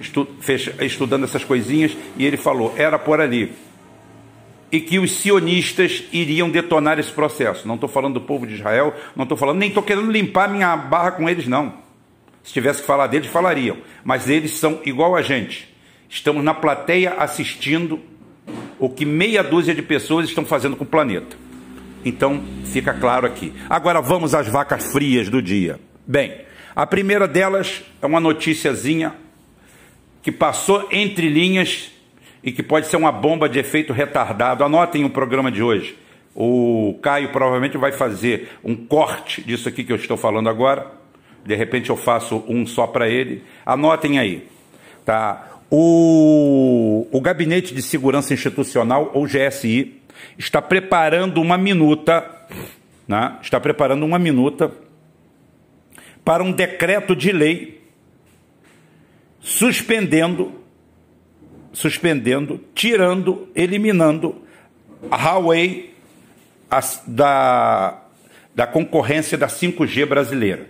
estu, 0.00 0.26
fecha, 0.40 0.74
estudando 0.84 1.24
essas 1.24 1.44
coisinhas, 1.44 1.96
e 2.16 2.24
ele 2.24 2.36
falou: 2.36 2.74
era 2.76 2.98
por 2.98 3.20
ali. 3.20 3.52
E 4.72 4.80
que 4.80 4.98
os 4.98 5.12
sionistas 5.18 6.02
iriam 6.12 6.50
detonar 6.50 6.98
esse 6.98 7.12
processo. 7.12 7.68
Não 7.68 7.74
estou 7.74 7.88
falando 7.88 8.14
do 8.14 8.22
povo 8.22 8.46
de 8.46 8.54
Israel, 8.54 8.94
não 9.14 9.24
estou 9.24 9.36
falando, 9.36 9.58
nem 9.58 9.68
estou 9.68 9.82
querendo 9.82 10.10
limpar 10.10 10.48
minha 10.48 10.74
barra 10.74 11.12
com 11.12 11.28
eles, 11.28 11.46
não. 11.46 11.74
Se 12.42 12.52
tivesse 12.52 12.80
que 12.80 12.86
falar 12.86 13.06
deles, 13.06 13.28
falariam. 13.28 13.76
Mas 14.02 14.28
eles 14.28 14.52
são 14.52 14.80
igual 14.84 15.14
a 15.14 15.22
gente. 15.22 15.72
Estamos 16.08 16.42
na 16.42 16.54
plateia 16.54 17.14
assistindo 17.18 18.00
o 18.78 18.88
que 18.88 19.04
meia 19.04 19.42
dúzia 19.42 19.74
de 19.74 19.82
pessoas 19.82 20.28
estão 20.28 20.44
fazendo 20.44 20.74
com 20.74 20.84
o 20.84 20.86
planeta. 20.86 21.36
Então, 22.04 22.42
fica 22.64 22.92
claro 22.92 23.26
aqui. 23.26 23.52
Agora 23.70 24.00
vamos 24.00 24.34
às 24.34 24.48
vacas 24.48 24.90
frias 24.90 25.28
do 25.28 25.40
dia. 25.40 25.78
Bem, 26.06 26.34
a 26.74 26.86
primeira 26.86 27.28
delas 27.28 27.82
é 28.00 28.06
uma 28.06 28.18
noticiazinha 28.18 29.14
que 30.22 30.32
passou 30.32 30.88
entre 30.90 31.28
linhas 31.28 31.90
e 32.42 32.50
que 32.50 32.62
pode 32.62 32.86
ser 32.86 32.96
uma 32.96 33.12
bomba 33.12 33.48
de 33.48 33.58
efeito 33.58 33.92
retardado. 33.92 34.64
Anotem 34.64 35.04
o 35.04 35.10
programa 35.10 35.50
de 35.50 35.62
hoje. 35.62 35.96
O 36.34 36.98
Caio 37.02 37.30
provavelmente 37.30 37.76
vai 37.76 37.92
fazer 37.92 38.50
um 38.64 38.74
corte 38.74 39.42
disso 39.42 39.68
aqui 39.68 39.84
que 39.84 39.92
eu 39.92 39.96
estou 39.96 40.16
falando 40.16 40.48
agora. 40.48 40.90
De 41.44 41.54
repente 41.54 41.90
eu 41.90 41.96
faço 41.96 42.44
um 42.48 42.66
só 42.66 42.86
para 42.86 43.08
ele. 43.08 43.42
Anotem 43.66 44.18
aí. 44.18 44.46
Tá? 45.04 45.60
O, 45.70 47.06
o 47.10 47.20
Gabinete 47.20 47.74
de 47.74 47.82
Segurança 47.82 48.34
Institucional, 48.34 49.10
ou 49.14 49.26
GSI, 49.26 50.00
está 50.38 50.60
preparando 50.60 51.40
uma 51.40 51.58
minuta, 51.58 52.28
né? 53.06 53.36
está 53.42 53.58
preparando 53.58 54.04
uma 54.04 54.18
minuta 54.18 54.70
para 56.24 56.42
um 56.42 56.52
decreto 56.52 57.16
de 57.16 57.32
lei 57.32 57.82
suspendendo, 59.40 60.61
suspendendo, 61.72 62.60
tirando, 62.74 63.48
eliminando 63.54 64.42
a 65.10 65.16
Huawei 65.16 65.94
da, 67.06 68.02
da 68.54 68.66
concorrência 68.66 69.36
da 69.36 69.48
5G 69.48 70.06
brasileira. 70.06 70.68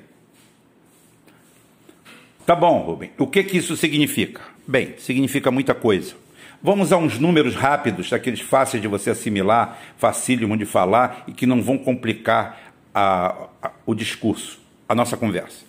Tá 2.47 2.57
bom, 2.57 2.79
Rubem. 2.81 3.11
O 3.19 3.27
que, 3.27 3.45
que 3.45 3.57
isso 3.57 3.77
significa? 3.77 4.41
Bem, 4.67 4.95
significa 4.99 5.51
muita 5.51 5.75
coisa. 5.75 6.15
Vamos 6.63 6.93
a 6.93 6.97
uns 6.97 7.19
números 7.19 7.55
rápidos, 7.55 8.11
daqueles 8.11 8.41
fáceis 8.41 8.81
de 8.81 8.89
você 8.89 9.11
assimilar, 9.11 9.79
facílimo 9.97 10.57
de 10.57 10.65
falar 10.65 11.25
e 11.27 11.33
que 11.33 11.47
não 11.47 11.61
vão 11.61 11.77
complicar 11.77 12.73
a, 12.95 13.49
a, 13.61 13.71
o 13.85 13.95
discurso, 13.95 14.61
a 14.89 14.95
nossa 14.95 15.17
conversa. 15.17 15.65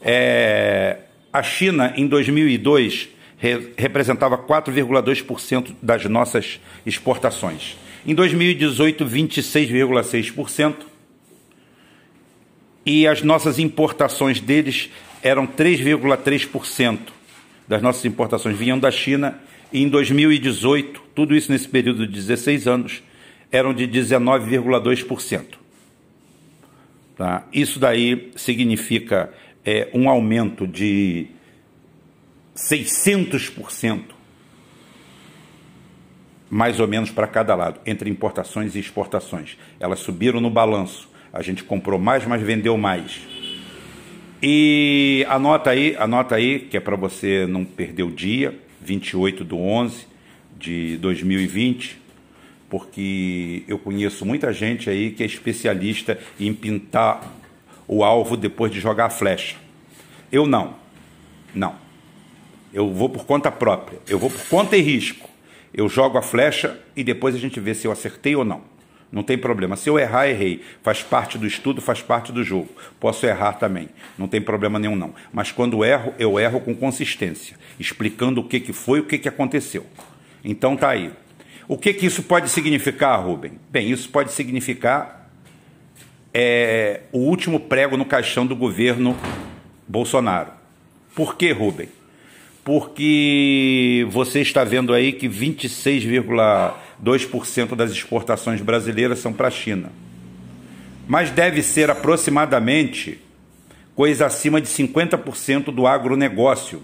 É, 0.00 0.98
a 1.32 1.42
China, 1.42 1.92
em 1.96 2.06
2002, 2.08 3.08
re, 3.42 3.72
representava 3.76 4.38
4,2% 4.38 5.74
das 5.82 6.04
nossas 6.04 6.60
exportações. 6.86 7.76
Em 8.06 8.14
2018, 8.14 9.04
26,6%. 9.04 10.74
E 12.86 13.06
as 13.06 13.22
nossas 13.22 13.58
importações 13.58 14.40
deles 14.40 14.90
eram 15.22 15.46
3,3% 15.46 16.98
das 17.66 17.82
nossas 17.82 18.04
importações 18.04 18.56
vinham 18.56 18.78
da 18.78 18.90
China 18.90 19.38
e 19.72 19.82
em 19.82 19.88
2018, 19.88 21.00
tudo 21.14 21.34
isso 21.34 21.50
nesse 21.50 21.68
período 21.68 22.06
de 22.06 22.12
16 22.12 22.66
anos, 22.66 23.02
eram 23.50 23.72
de 23.72 23.86
19,2%. 23.86 25.44
Tá? 27.16 27.46
Isso 27.52 27.78
daí 27.78 28.30
significa 28.34 29.32
é, 29.64 29.88
um 29.94 30.08
aumento 30.08 30.66
de 30.66 31.28
600%, 32.56 34.02
mais 36.50 36.78
ou 36.80 36.86
menos 36.86 37.10
para 37.10 37.26
cada 37.26 37.54
lado, 37.54 37.80
entre 37.86 38.10
importações 38.10 38.74
e 38.74 38.78
exportações. 38.78 39.56
Elas 39.80 40.00
subiram 40.00 40.40
no 40.40 40.50
balanço. 40.50 41.08
A 41.32 41.40
gente 41.40 41.64
comprou 41.64 41.98
mais, 41.98 42.26
mas 42.26 42.42
vendeu 42.42 42.76
mais. 42.76 43.20
E 44.42 45.24
anota 45.28 45.70
aí, 45.70 45.96
anota 45.98 46.34
aí, 46.34 46.58
que 46.58 46.76
é 46.76 46.80
para 46.80 46.96
você 46.96 47.46
não 47.46 47.64
perder 47.64 48.02
o 48.02 48.10
dia, 48.10 48.58
28 48.80 49.44
de 49.44 49.54
11 49.54 50.06
de 50.58 50.96
2020, 50.98 52.00
porque 52.68 53.62
eu 53.68 53.78
conheço 53.78 54.26
muita 54.26 54.52
gente 54.52 54.90
aí 54.90 55.10
que 55.10 55.22
é 55.22 55.26
especialista 55.26 56.18
em 56.40 56.52
pintar 56.52 57.32
o 57.86 58.02
alvo 58.02 58.36
depois 58.36 58.72
de 58.72 58.80
jogar 58.80 59.06
a 59.06 59.10
flecha. 59.10 59.56
Eu 60.30 60.46
não. 60.46 60.74
Não. 61.54 61.81
Eu 62.72 62.92
vou 62.92 63.08
por 63.08 63.24
conta 63.24 63.50
própria. 63.50 63.98
Eu 64.08 64.18
vou 64.18 64.30
por 64.30 64.44
conta 64.48 64.76
e 64.76 64.80
risco. 64.80 65.28
Eu 65.74 65.88
jogo 65.88 66.18
a 66.18 66.22
flecha 66.22 66.78
e 66.96 67.04
depois 67.04 67.34
a 67.34 67.38
gente 67.38 67.58
vê 67.60 67.74
se 67.74 67.86
eu 67.86 67.92
acertei 67.92 68.34
ou 68.36 68.44
não. 68.44 68.62
Não 69.12 69.22
tem 69.22 69.36
problema. 69.36 69.76
Se 69.76 69.90
eu 69.90 69.98
errar, 69.98 70.26
errei. 70.26 70.62
Faz 70.82 71.02
parte 71.02 71.36
do 71.36 71.46
estudo, 71.46 71.82
faz 71.82 72.00
parte 72.00 72.32
do 72.32 72.42
jogo. 72.42 72.70
Posso 72.98 73.26
errar 73.26 73.52
também. 73.52 73.90
Não 74.16 74.26
tem 74.26 74.40
problema 74.40 74.78
nenhum, 74.78 74.96
não. 74.96 75.14
Mas 75.30 75.52
quando 75.52 75.84
erro, 75.84 76.14
eu 76.18 76.40
erro 76.40 76.60
com 76.60 76.74
consistência, 76.74 77.56
explicando 77.78 78.40
o 78.40 78.44
que, 78.44 78.58
que 78.58 78.72
foi 78.72 79.00
o 79.00 79.04
que, 79.04 79.18
que 79.18 79.28
aconteceu. 79.28 79.84
Então 80.42 80.76
tá 80.76 80.88
aí. 80.88 81.12
O 81.68 81.76
que, 81.76 81.92
que 81.92 82.06
isso 82.06 82.22
pode 82.22 82.48
significar, 82.48 83.22
Rubem? 83.22 83.52
Bem, 83.70 83.90
isso 83.90 84.08
pode 84.08 84.32
significar 84.32 85.30
é, 86.32 87.02
o 87.12 87.18
último 87.18 87.60
prego 87.60 87.98
no 87.98 88.06
caixão 88.06 88.46
do 88.46 88.56
governo 88.56 89.16
Bolsonaro. 89.86 90.50
Por 91.14 91.36
que, 91.36 91.52
Rubem? 91.52 91.88
Porque 92.64 94.06
você 94.10 94.40
está 94.40 94.62
vendo 94.62 94.94
aí 94.94 95.12
que 95.12 95.26
26, 95.26 96.04
2% 96.04 97.74
das 97.74 97.90
exportações 97.90 98.60
brasileiras 98.60 99.18
são 99.18 99.32
para 99.32 99.48
a 99.48 99.50
China. 99.50 99.90
Mas 101.08 101.30
deve 101.30 101.62
ser 101.62 101.90
aproximadamente 101.90 103.18
coisa 103.94 104.26
acima 104.26 104.60
de 104.60 104.68
50% 104.68 105.64
do 105.66 105.86
agronegócio. 105.86 106.82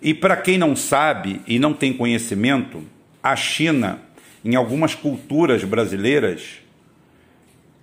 E 0.00 0.12
para 0.12 0.36
quem 0.36 0.58
não 0.58 0.74
sabe 0.74 1.40
e 1.46 1.58
não 1.58 1.72
tem 1.72 1.92
conhecimento, 1.92 2.82
a 3.22 3.36
China, 3.36 4.00
em 4.44 4.56
algumas 4.56 4.94
culturas 4.94 5.62
brasileiras, 5.62 6.58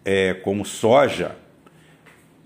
é, 0.03 0.33
como 0.33 0.65
soja, 0.65 1.35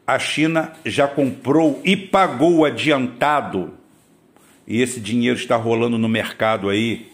a 0.05 0.19
China 0.19 0.74
já 0.86 1.07
comprou 1.07 1.81
e 1.83 1.95
pagou 1.95 2.65
adiantado, 2.65 3.74
e 4.67 4.82
esse 4.82 5.00
dinheiro 5.00 5.38
está 5.38 5.55
rolando 5.55 5.98
no 5.98 6.08
mercado 6.08 6.70
aí, 6.70 7.08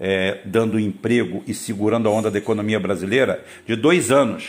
é, 0.00 0.38
dando 0.44 0.78
emprego 0.78 1.42
e 1.46 1.54
segurando 1.54 2.08
a 2.08 2.10
onda 2.10 2.30
da 2.30 2.38
economia 2.38 2.80
brasileira 2.80 3.44
de 3.66 3.76
dois 3.76 4.10
anos. 4.10 4.44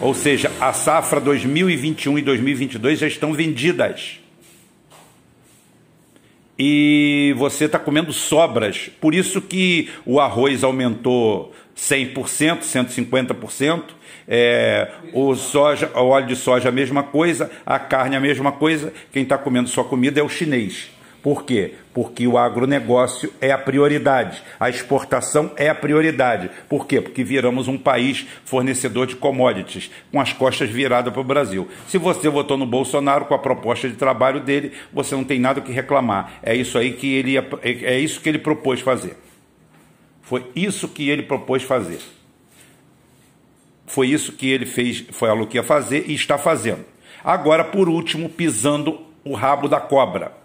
Ou 0.00 0.14
seja, 0.14 0.50
a 0.60 0.72
safra 0.72 1.20
2021 1.20 2.18
e 2.18 2.22
2022 2.22 2.98
já 2.98 3.06
estão 3.06 3.32
vendidas. 3.32 4.18
E 6.62 7.34
você 7.38 7.64
está 7.64 7.78
comendo 7.78 8.12
sobras. 8.12 8.90
Por 9.00 9.14
isso 9.14 9.40
que 9.40 9.88
o 10.04 10.20
arroz 10.20 10.62
aumentou 10.62 11.54
100%, 11.74 12.60
150%. 12.60 13.82
É, 14.28 14.90
o, 15.14 15.34
soja, 15.34 15.90
o 15.94 16.08
óleo 16.08 16.26
de 16.26 16.36
soja 16.36 16.68
a 16.68 16.72
mesma 16.72 17.02
coisa, 17.02 17.50
a 17.64 17.78
carne 17.78 18.14
a 18.14 18.20
mesma 18.20 18.52
coisa. 18.52 18.92
Quem 19.10 19.22
está 19.22 19.38
comendo 19.38 19.70
sua 19.70 19.84
comida 19.84 20.20
é 20.20 20.22
o 20.22 20.28
chinês. 20.28 20.90
Por 21.22 21.44
quê? 21.44 21.74
Porque 21.92 22.26
o 22.26 22.38
agronegócio 22.38 23.32
é 23.40 23.50
a 23.52 23.58
prioridade, 23.58 24.42
a 24.58 24.70
exportação 24.70 25.52
é 25.56 25.68
a 25.68 25.74
prioridade. 25.74 26.50
Por 26.68 26.86
quê? 26.86 27.00
Porque 27.00 27.22
viramos 27.22 27.68
um 27.68 27.76
país 27.76 28.26
fornecedor 28.44 29.06
de 29.06 29.16
commodities, 29.16 29.90
com 30.10 30.18
as 30.18 30.32
costas 30.32 30.70
viradas 30.70 31.12
para 31.12 31.20
o 31.20 31.24
Brasil. 31.24 31.68
Se 31.88 31.98
você 31.98 32.28
votou 32.28 32.56
no 32.56 32.64
Bolsonaro 32.64 33.26
com 33.26 33.34
a 33.34 33.38
proposta 33.38 33.88
de 33.88 33.96
trabalho 33.96 34.40
dele, 34.40 34.72
você 34.92 35.14
não 35.14 35.24
tem 35.24 35.38
nada 35.38 35.60
que 35.60 35.72
reclamar. 35.72 36.38
É 36.42 36.54
isso 36.54 36.78
aí 36.78 36.92
que 36.92 37.12
ele 37.12 37.36
é 37.62 37.98
isso 37.98 38.20
que 38.20 38.28
ele 38.28 38.38
propôs 38.38 38.80
fazer. 38.80 39.16
Foi 40.22 40.46
isso 40.56 40.88
que 40.88 41.10
ele 41.10 41.24
propôs 41.24 41.62
fazer. 41.62 41.98
Foi 43.84 44.08
isso 44.08 44.32
que 44.32 44.48
ele 44.48 44.64
fez, 44.64 45.04
foi 45.10 45.28
algo 45.28 45.46
que 45.46 45.58
ia 45.58 45.64
fazer 45.64 46.04
e 46.06 46.14
está 46.14 46.38
fazendo. 46.38 46.84
Agora, 47.22 47.64
por 47.64 47.88
último, 47.88 48.28
pisando 48.28 49.00
o 49.24 49.34
rabo 49.34 49.68
da 49.68 49.80
cobra. 49.80 50.39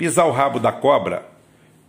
Pisar 0.00 0.26
o 0.26 0.30
rabo 0.30 0.58
da 0.58 0.72
cobra 0.72 1.26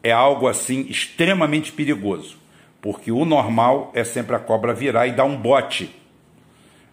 é 0.04 0.12
algo 0.12 0.46
assim 0.46 0.82
extremamente 0.90 1.72
perigoso, 1.72 2.38
porque 2.82 3.10
o 3.10 3.24
normal 3.24 3.90
é 3.96 4.04
sempre 4.04 4.36
a 4.36 4.40
cobra 4.40 4.74
virar 4.74 5.08
e 5.08 5.14
dar 5.14 5.24
um 5.24 5.38
bote. 5.38 5.96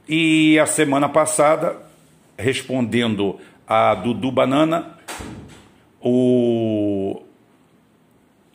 E 0.09 0.57
a 0.61 0.65
semana 0.65 1.09
passada, 1.09 1.77
respondendo 2.39 3.37
a 3.67 3.97
Dudu 3.97 4.31
Banana, 4.31 4.97
o, 6.01 7.21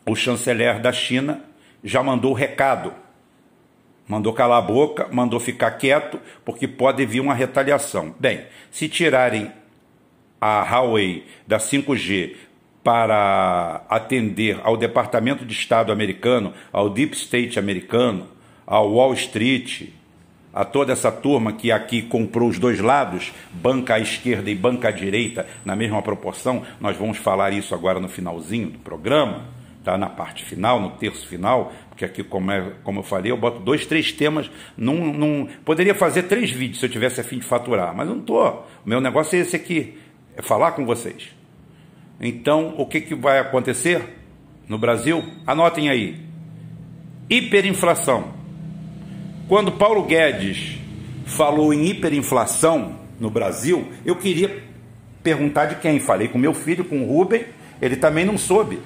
o 0.06 0.16
chanceler 0.16 0.80
da 0.80 0.94
China 0.94 1.42
já 1.84 2.02
mandou 2.02 2.32
o 2.32 2.34
recado. 2.34 2.94
Mandou 4.08 4.32
calar 4.32 4.60
a 4.60 4.66
boca, 4.66 5.10
mandou 5.12 5.38
ficar 5.38 5.72
quieto, 5.72 6.18
porque 6.46 6.66
pode 6.66 7.06
vir 7.06 7.20
uma 7.20 7.34
retaliação. 7.34 8.16
Bem, 8.18 8.46
se 8.72 8.88
tirarem 8.88 9.52
a 10.40 10.62
Huawei 10.64 11.26
da 11.46 11.58
5G 11.58 12.53
para 12.84 13.82
atender 13.90 14.60
ao 14.64 14.76
Departamento 14.76 15.46
de 15.46 15.54
Estado 15.54 15.92
americano, 15.92 16.54
ao 16.72 16.90
Deep 16.90 17.16
State 17.16 17.58
americano, 17.58 18.28
ao 18.68 18.92
Wall 18.92 19.14
Street, 19.14 19.90
a 20.54 20.64
toda 20.64 20.94
essa 20.94 21.12
turma 21.12 21.54
que 21.54 21.72
aqui 21.72 22.02
comprou 22.02 22.48
os 22.48 22.60
dois 22.60 22.80
lados, 22.80 23.34
banca 23.52 23.96
à 23.96 24.00
esquerda 24.00 24.50
e 24.52 24.56
banca 24.56 24.90
à 24.90 24.92
direita, 24.92 25.48
na 25.66 25.76
mesma 25.76 26.02
proporção, 26.02 26.64
nós 26.80 26.96
vamos 26.96 27.18
falar 27.18 27.54
isso 27.54 27.74
agora 27.74 28.00
no 28.00 28.08
finalzinho 28.08 28.70
do 28.70 28.80
programa, 28.80 29.46
tá? 29.84 29.98
na 29.98 30.10
parte 30.10 30.44
final, 30.44 30.80
no 30.80 30.92
terço 30.92 31.28
final, 31.28 31.74
porque 31.90 32.06
aqui, 32.06 32.24
como, 32.24 32.52
é, 32.52 32.74
como 32.84 33.00
eu 33.00 33.04
falei, 33.04 33.32
eu 33.32 33.38
boto 33.38 33.60
dois, 33.62 33.86
três 33.86 34.12
temas, 34.12 34.52
num, 34.78 35.14
num, 35.14 35.48
poderia 35.66 35.96
fazer 35.96 36.24
três 36.24 36.52
vídeos 36.52 36.80
se 36.80 36.86
eu 36.86 36.90
tivesse 36.90 37.22
a 37.22 37.24
fim 37.24 37.40
de 37.40 37.46
faturar, 37.46 37.96
mas 37.96 38.08
eu 38.08 38.14
não 38.14 38.22
estou. 38.22 38.68
O 38.86 38.90
meu 38.90 39.02
negócio 39.02 39.36
é 39.36 39.40
esse 39.40 39.56
aqui, 39.56 39.98
é 40.36 40.42
falar 40.42 40.74
com 40.74 40.86
vocês. 40.86 41.43
Então, 42.26 42.74
o 42.78 42.86
que, 42.86 43.02
que 43.02 43.14
vai 43.14 43.38
acontecer 43.38 44.02
no 44.70 44.78
Brasil? 44.78 45.22
Anotem 45.46 45.90
aí. 45.90 46.22
Hiperinflação. 47.30 48.34
Quando 49.50 49.74
Paulo 49.74 50.04
Guedes 50.04 50.78
falou 51.26 51.74
em 51.74 51.86
hiperinflação 51.86 52.98
no 53.20 53.30
Brasil, 53.30 53.92
eu 54.06 54.16
queria 54.16 54.64
perguntar 55.22 55.66
de 55.66 55.76
quem. 55.76 56.00
Falei 56.00 56.30
com 56.30 56.38
meu 56.38 56.54
filho, 56.54 56.86
com 56.86 57.04
o 57.04 57.06
Rubem, 57.06 57.46
ele 57.82 57.98
também 57.98 58.24
não 58.24 58.38
soube. 58.38 58.80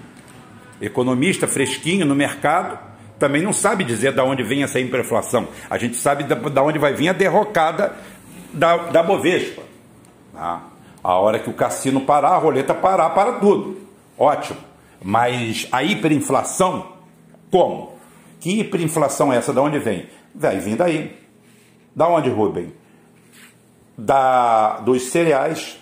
Economista 0.82 1.48
fresquinho 1.48 2.08
no 2.08 2.16
mercado, 2.16 2.80
também 3.20 3.44
não 3.44 3.54
sabe 3.54 3.84
dizer 3.84 4.14
de 4.14 4.22
onde 4.22 4.42
vem 4.42 4.64
essa 4.64 4.80
hiperinflação. 4.80 5.48
A 5.70 5.78
gente 5.78 5.96
sabe 5.96 6.24
de 6.24 6.60
onde 6.60 6.80
vai 6.80 6.96
vir 6.96 7.10
a 7.10 7.14
derrocada 7.14 7.96
da, 8.52 8.78
da 8.78 9.04
Bovespa. 9.04 9.62
Ah. 10.36 10.62
A 11.08 11.14
hora 11.14 11.40
que 11.40 11.50
o 11.50 11.54
cassino 11.54 12.02
parar, 12.02 12.32
a 12.32 12.38
roleta 12.38 12.74
parar, 12.74 13.12
para 13.12 13.40
tudo. 13.40 13.78
Ótimo. 14.20 14.60
Mas 15.02 15.66
a 15.72 15.82
hiperinflação, 15.82 16.86
como? 17.50 17.94
Que 18.42 18.60
hiperinflação 18.60 19.32
é 19.32 19.38
essa? 19.38 19.54
Da 19.54 19.62
onde 19.62 19.80
vem? 19.80 20.08
Vai 20.36 20.60
vir 20.60 20.76
daí. 20.76 21.16
Da 21.96 22.10
onde, 22.10 22.30
Rubem? 22.30 22.74
Da, 23.98 24.80
dos 24.80 25.04
cereais, 25.04 25.78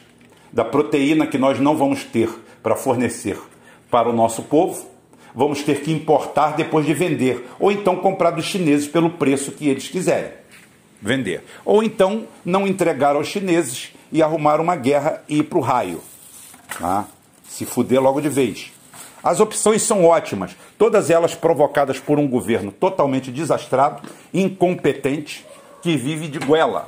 da 0.53 0.63
proteína 0.63 1.25
que 1.25 1.39
nós 1.39 1.59
não 1.59 1.75
vamos 1.75 2.03
ter 2.03 2.29
para 2.61 2.75
fornecer 2.75 3.41
para 3.89 4.07
o 4.07 4.13
nosso 4.13 4.43
povo, 4.43 4.85
vamos 5.33 5.63
ter 5.63 5.81
que 5.81 5.91
importar 5.91 6.55
depois 6.55 6.85
de 6.85 6.93
vender, 6.93 7.49
ou 7.59 7.71
então 7.71 7.95
comprar 7.95 8.29
dos 8.29 8.45
chineses 8.45 8.87
pelo 8.87 9.09
preço 9.09 9.53
que 9.53 9.67
eles 9.67 9.87
quiserem 9.87 10.33
vender, 11.01 11.43
ou 11.65 11.81
então 11.81 12.27
não 12.45 12.67
entregar 12.67 13.15
aos 13.15 13.27
chineses 13.27 13.94
e 14.15 14.23
arrumar 14.23 14.61
uma 14.61 14.77
guerra 14.77 15.21
e 15.27 15.39
ir 15.39 15.43
para 15.43 15.57
o 15.57 15.61
raio. 15.61 16.01
Tá? 16.79 17.05
Se 17.49 17.65
fuder 17.65 18.01
logo 18.01 18.21
de 18.21 18.29
vez. 18.29 18.71
As 19.21 19.41
opções 19.41 19.81
são 19.81 20.05
ótimas, 20.05 20.55
todas 20.77 21.09
elas 21.09 21.35
provocadas 21.35 21.99
por 21.99 22.17
um 22.17 22.25
governo 22.25 22.71
totalmente 22.71 23.29
desastrado, 23.29 24.07
incompetente, 24.33 25.45
que 25.81 25.97
vive 25.97 26.29
de 26.29 26.39
goela. 26.39 26.87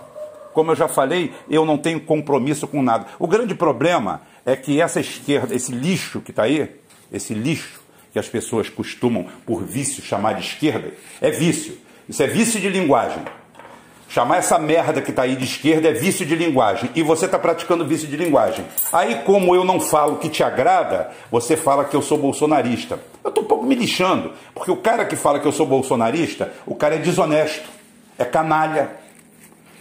Como 0.54 0.72
eu 0.72 0.76
já 0.76 0.88
falei, 0.88 1.34
eu 1.50 1.66
não 1.66 1.78
tenho 1.78 2.00
compromisso 2.00 2.66
com 2.66 2.82
nada. 2.82 3.08
O 3.20 3.28
grande 3.28 3.54
problema 3.54 4.22
é 4.46 4.56
que 4.56 4.80
essa 4.80 5.02
esquerda, 5.02 5.54
esse 5.54 5.74
lixo 5.74 6.22
que 6.22 6.32
está 6.32 6.44
aí, 6.44 6.78
esse 7.12 7.34
lixo 7.34 7.82
que 8.14 8.20
as 8.20 8.30
pessoas 8.30 8.70
costumam, 8.70 9.28
por 9.46 9.66
vício, 9.66 10.02
chamar 10.02 10.36
de 10.36 10.46
esquerda, 10.48 10.94
é 11.20 11.30
vício. 11.30 11.78
Isso 12.08 12.24
é 12.24 12.28
vício 12.28 12.62
de 12.62 12.70
linguagem. 12.70 13.22
Chamar 14.10 14.38
essa 14.38 14.58
merda 14.58 15.02
que 15.02 15.10
está 15.10 15.24
aí 15.24 15.36
de 15.36 15.44
esquerda 15.44 15.90
é 15.90 15.94
vício 15.94 16.26
de 16.26 16.36
linguagem. 16.36 16.90
E 16.96 17.04
você 17.04 17.26
está 17.26 17.38
praticando 17.38 17.86
vício 17.86 18.08
de 18.08 18.16
linguagem. 18.16 18.66
Aí, 18.92 19.16
como 19.26 19.54
eu 19.54 19.66
não 19.66 19.80
falo 19.80 20.18
que 20.18 20.30
te 20.30 20.44
agrada, 20.44 21.12
você 21.30 21.58
fala 21.58 21.84
que 21.84 21.96
eu 21.96 22.02
sou 22.02 22.18
bolsonarista. 22.18 23.00
Eu 23.24 23.30
estou 23.30 23.44
um 23.44 23.48
pouco 23.48 23.66
me 23.66 23.76
lixando. 23.76 24.32
Porque 24.54 24.72
o 24.72 24.78
cara 24.78 25.06
que 25.06 25.16
fala 25.16 25.40
que 25.40 25.48
eu 25.48 25.52
sou 25.52 25.66
bolsonarista, 25.66 26.54
o 26.66 26.74
cara 26.74 26.96
é 26.96 27.00
desonesto, 27.00 27.68
é 28.18 28.24
canalha, 28.24 28.92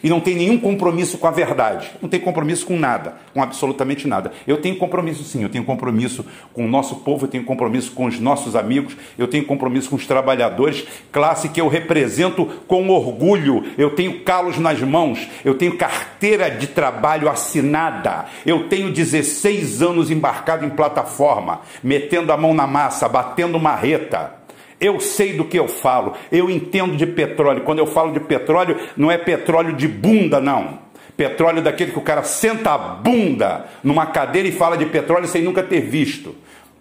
e 0.06 0.08
não 0.08 0.20
tem 0.20 0.36
nenhum 0.36 0.56
compromisso 0.56 1.18
com 1.18 1.26
a 1.26 1.32
verdade, 1.32 1.90
não 2.00 2.08
tem 2.08 2.20
compromisso 2.20 2.64
com 2.64 2.78
nada, 2.78 3.16
com 3.34 3.42
absolutamente 3.42 4.06
nada. 4.06 4.30
Eu 4.46 4.58
tenho 4.58 4.76
compromisso 4.76 5.24
sim, 5.24 5.42
eu 5.42 5.48
tenho 5.48 5.64
compromisso 5.64 6.24
com 6.52 6.64
o 6.64 6.68
nosso 6.68 6.94
povo, 7.00 7.24
eu 7.24 7.28
tenho 7.28 7.42
compromisso 7.42 7.90
com 7.90 8.06
os 8.06 8.20
nossos 8.20 8.54
amigos, 8.54 8.96
eu 9.18 9.26
tenho 9.26 9.44
compromisso 9.44 9.90
com 9.90 9.96
os 9.96 10.06
trabalhadores, 10.06 10.86
classe 11.10 11.48
que 11.48 11.60
eu 11.60 11.66
represento 11.66 12.46
com 12.68 12.88
orgulho. 12.88 13.64
Eu 13.76 13.96
tenho 13.96 14.20
calos 14.20 14.58
nas 14.58 14.80
mãos, 14.80 15.26
eu 15.44 15.54
tenho 15.54 15.76
carteira 15.76 16.48
de 16.52 16.68
trabalho 16.68 17.28
assinada, 17.28 18.26
eu 18.46 18.68
tenho 18.68 18.92
16 18.92 19.82
anos 19.82 20.08
embarcado 20.08 20.64
em 20.64 20.70
plataforma, 20.70 21.62
metendo 21.82 22.32
a 22.32 22.36
mão 22.36 22.54
na 22.54 22.68
massa, 22.68 23.08
batendo 23.08 23.58
marreta. 23.58 24.45
Eu 24.80 25.00
sei 25.00 25.32
do 25.32 25.44
que 25.44 25.58
eu 25.58 25.66
falo, 25.66 26.12
eu 26.30 26.50
entendo 26.50 26.96
de 26.96 27.06
petróleo. 27.06 27.62
Quando 27.62 27.78
eu 27.78 27.86
falo 27.86 28.12
de 28.12 28.20
petróleo, 28.20 28.76
não 28.96 29.10
é 29.10 29.16
petróleo 29.16 29.72
de 29.72 29.88
bunda, 29.88 30.40
não. 30.40 30.78
Petróleo 31.16 31.62
daquele 31.62 31.92
que 31.92 31.98
o 31.98 32.02
cara 32.02 32.22
senta 32.22 32.72
a 32.72 32.78
bunda 32.78 33.64
numa 33.82 34.04
cadeira 34.04 34.46
e 34.46 34.52
fala 34.52 34.76
de 34.76 34.84
petróleo 34.84 35.26
sem 35.26 35.42
nunca 35.42 35.62
ter 35.62 35.80
visto. 35.80 36.34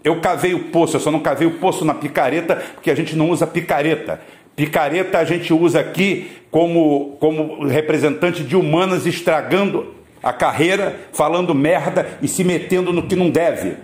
Eu 0.03 0.19
cavei 0.19 0.53
o 0.53 0.65
poço, 0.65 0.97
eu 0.97 0.99
só 0.99 1.09
não 1.09 1.21
cavei 1.21 1.47
o 1.47 1.51
poço 1.51 1.85
na 1.85 1.93
picareta, 1.93 2.55
porque 2.73 2.91
a 2.91 2.95
gente 2.95 3.15
não 3.15 3.29
usa 3.29 3.47
picareta. 3.47 4.19
Picareta 4.55 5.17
a 5.17 5.23
gente 5.23 5.53
usa 5.53 5.79
aqui 5.79 6.31
como, 6.51 7.15
como 7.19 7.65
representante 7.65 8.43
de 8.43 8.57
humanas 8.57 9.05
estragando 9.05 9.95
a 10.21 10.33
carreira, 10.33 10.99
falando 11.13 11.55
merda 11.55 12.17
e 12.21 12.27
se 12.27 12.43
metendo 12.43 12.91
no 12.91 13.03
que 13.03 13.15
não 13.15 13.29
deve 13.29 13.77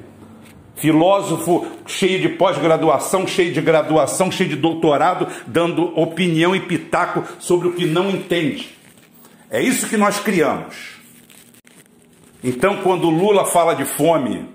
filósofo 0.82 1.68
cheio 1.86 2.20
de 2.20 2.30
pós-graduação, 2.30 3.28
cheio 3.28 3.54
de 3.54 3.62
graduação, 3.62 4.32
cheio 4.32 4.50
de 4.50 4.56
doutorado, 4.56 5.28
dando 5.46 5.98
opinião 5.98 6.56
e 6.56 6.60
pitaco 6.60 7.24
sobre 7.38 7.68
o 7.68 7.74
que 7.74 7.86
não 7.86 8.10
entende. 8.10 8.76
É 9.52 9.62
isso 9.62 9.88
que 9.88 9.96
nós 9.96 10.20
criamos. 10.20 11.00
Então, 12.44 12.78
quando 12.78 13.12
Lula 13.12 13.46
fala 13.46 13.76
de 13.76 13.86
fome, 13.86 14.50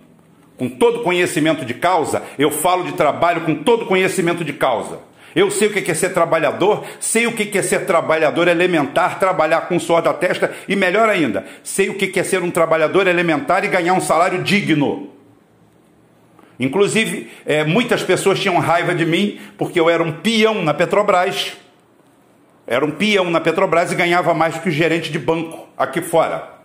com 0.58 0.68
todo 0.68 1.04
conhecimento 1.04 1.64
de 1.64 1.74
causa, 1.74 2.24
eu 2.36 2.50
falo 2.50 2.82
de 2.82 2.94
trabalho 2.94 3.42
com 3.42 3.54
todo 3.54 3.86
conhecimento 3.86 4.44
de 4.44 4.52
causa. 4.52 4.98
Eu 5.32 5.48
sei 5.48 5.68
o 5.68 5.72
que 5.72 5.88
é 5.88 5.94
ser 5.94 6.12
trabalhador, 6.12 6.84
sei 6.98 7.28
o 7.28 7.32
que 7.32 7.56
é 7.56 7.62
ser 7.62 7.86
trabalhador 7.86 8.48
elementar, 8.48 9.20
trabalhar 9.20 9.68
com 9.68 9.78
suor 9.78 10.02
da 10.02 10.12
testa 10.12 10.52
e, 10.66 10.74
melhor 10.74 11.08
ainda, 11.08 11.44
sei 11.62 11.88
o 11.88 11.94
que 11.94 12.18
é 12.18 12.24
ser 12.24 12.42
um 12.42 12.50
trabalhador 12.50 13.06
elementar 13.06 13.64
e 13.64 13.68
ganhar 13.68 13.94
um 13.94 14.00
salário 14.00 14.42
digno. 14.42 15.14
Inclusive, 16.58 17.30
é, 17.44 17.64
muitas 17.64 18.02
pessoas 18.02 18.40
tinham 18.40 18.58
raiva 18.58 18.94
de 18.94 19.04
mim 19.04 19.38
porque 19.58 19.78
eu 19.78 19.90
era 19.90 20.02
um 20.02 20.12
peão 20.12 20.62
na 20.62 20.72
Petrobras. 20.72 21.52
Era 22.66 22.84
um 22.84 22.90
peão 22.90 23.30
na 23.30 23.40
Petrobras 23.40 23.92
e 23.92 23.94
ganhava 23.94 24.34
mais 24.34 24.58
que 24.58 24.68
o 24.68 24.72
gerente 24.72 25.12
de 25.12 25.18
banco 25.18 25.68
aqui 25.76 26.00
fora. 26.00 26.56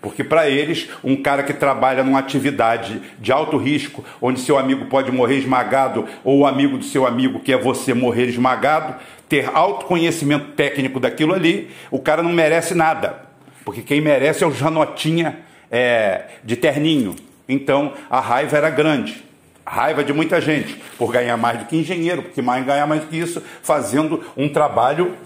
Porque 0.00 0.24
para 0.24 0.48
eles, 0.48 0.88
um 1.04 1.16
cara 1.16 1.42
que 1.42 1.52
trabalha 1.52 2.02
numa 2.02 2.18
atividade 2.18 3.00
de 3.18 3.32
alto 3.32 3.56
risco, 3.58 4.04
onde 4.20 4.40
seu 4.40 4.58
amigo 4.58 4.86
pode 4.86 5.12
morrer 5.12 5.36
esmagado, 5.36 6.06
ou 6.24 6.38
o 6.38 6.46
amigo 6.46 6.78
do 6.78 6.84
seu 6.84 7.06
amigo, 7.06 7.40
que 7.40 7.52
é 7.52 7.58
você, 7.58 7.92
morrer 7.92 8.26
esmagado, 8.26 8.94
ter 9.28 9.50
alto 9.52 9.84
conhecimento 9.84 10.52
técnico 10.52 10.98
daquilo 10.98 11.34
ali, 11.34 11.70
o 11.90 11.98
cara 11.98 12.22
não 12.22 12.32
merece 12.32 12.74
nada. 12.74 13.28
Porque 13.62 13.82
quem 13.82 14.00
merece 14.00 14.42
é 14.42 14.46
o 14.46 14.52
Janotinha 14.52 15.40
é, 15.70 16.22
de 16.42 16.56
terninho. 16.56 17.14
Então 17.46 17.92
a 18.08 18.20
raiva 18.20 18.56
era 18.56 18.70
grande 18.70 19.29
raiva 19.70 20.02
de 20.02 20.12
muita 20.12 20.40
gente 20.40 20.76
por 20.98 21.12
ganhar 21.12 21.36
mais 21.36 21.60
do 21.60 21.64
que 21.66 21.76
engenheiro, 21.76 22.22
porque 22.24 22.42
mais 22.42 22.66
ganhar 22.66 22.88
mais 22.88 23.02
do 23.02 23.06
que 23.06 23.16
isso 23.16 23.40
fazendo 23.62 24.24
um 24.36 24.48
trabalho 24.48 25.16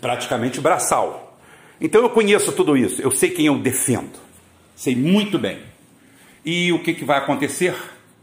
praticamente 0.00 0.60
braçal. 0.60 1.36
Então 1.80 2.00
eu 2.00 2.10
conheço 2.10 2.52
tudo 2.52 2.76
isso, 2.76 3.02
eu 3.02 3.10
sei 3.10 3.30
quem 3.30 3.46
eu 3.46 3.58
defendo, 3.58 4.16
sei 4.76 4.94
muito 4.94 5.38
bem. 5.40 5.58
E 6.44 6.72
o 6.72 6.78
que, 6.78 6.94
que 6.94 7.04
vai 7.04 7.18
acontecer 7.18 7.74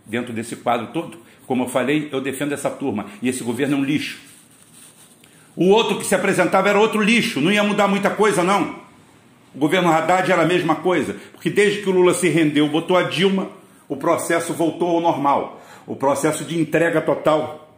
dentro 0.05 0.31
desse 0.31 0.55
quadro 0.55 0.87
todo? 0.87 1.17
Como 1.45 1.65
eu 1.65 1.67
falei, 1.67 2.07
eu 2.13 2.21
defendo 2.21 2.53
essa 2.53 2.69
turma 2.69 3.07
e 3.21 3.27
esse 3.27 3.43
governo 3.43 3.75
é 3.75 3.79
um 3.79 3.83
lixo. 3.83 4.19
O 5.53 5.67
outro 5.67 5.97
que 5.97 6.05
se 6.05 6.15
apresentava 6.15 6.69
era 6.69 6.79
outro 6.79 7.01
lixo, 7.01 7.41
não 7.41 7.51
ia 7.51 7.63
mudar 7.63 7.89
muita 7.89 8.09
coisa, 8.09 8.41
não. 8.41 8.79
O 9.53 9.57
governo 9.57 9.91
Haddad 9.91 10.31
era 10.31 10.43
a 10.43 10.45
mesma 10.45 10.75
coisa, 10.75 11.17
porque 11.33 11.49
desde 11.49 11.81
que 11.81 11.89
o 11.89 11.91
Lula 11.91 12.13
se 12.13 12.29
rendeu, 12.29 12.67
botou 12.69 12.97
a 12.97 13.03
Dilma, 13.03 13.49
o 13.87 13.95
processo 13.95 14.53
voltou 14.53 14.89
ao 14.89 15.01
normal. 15.01 15.61
O 15.85 15.95
processo 15.95 16.43
de 16.43 16.59
entrega 16.59 17.01
total. 17.01 17.69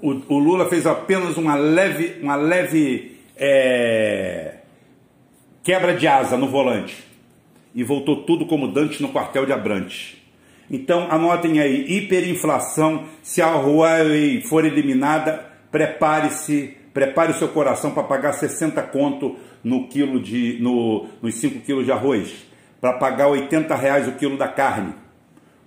O, 0.00 0.10
o 0.34 0.38
Lula 0.38 0.68
fez 0.68 0.86
apenas 0.86 1.36
uma 1.36 1.54
leve, 1.54 2.18
uma 2.20 2.34
leve 2.34 3.18
é, 3.36 4.56
quebra 5.62 5.94
de 5.94 6.08
asa 6.08 6.36
no 6.36 6.48
volante 6.48 7.04
e 7.74 7.82
voltou 7.82 8.24
tudo 8.24 8.46
como 8.46 8.68
Dante 8.68 9.00
no 9.00 9.08
quartel 9.08 9.46
de 9.46 9.52
Abrantes. 9.52 10.16
Então 10.70 11.06
anotem 11.10 11.60
aí, 11.60 11.84
hiperinflação, 11.98 13.04
se 13.22 13.42
a 13.42 13.54
Huawei 13.54 14.42
for 14.42 14.64
eliminada, 14.64 15.46
prepare-se, 15.70 16.76
prepare 16.92 17.32
o 17.32 17.34
seu 17.34 17.48
coração 17.48 17.90
para 17.92 18.02
pagar 18.02 18.32
60 18.32 18.80
conto 18.84 19.36
no 19.62 19.86
quilo 19.88 20.20
de, 20.20 20.58
no, 20.60 21.06
nos 21.20 21.34
5 21.36 21.60
quilos 21.60 21.84
de 21.84 21.92
arroz, 21.92 22.32
para 22.80 22.94
pagar 22.94 23.28
80 23.28 23.74
reais 23.74 24.08
o 24.08 24.12
quilo 24.12 24.36
da 24.36 24.48
carne, 24.48 24.94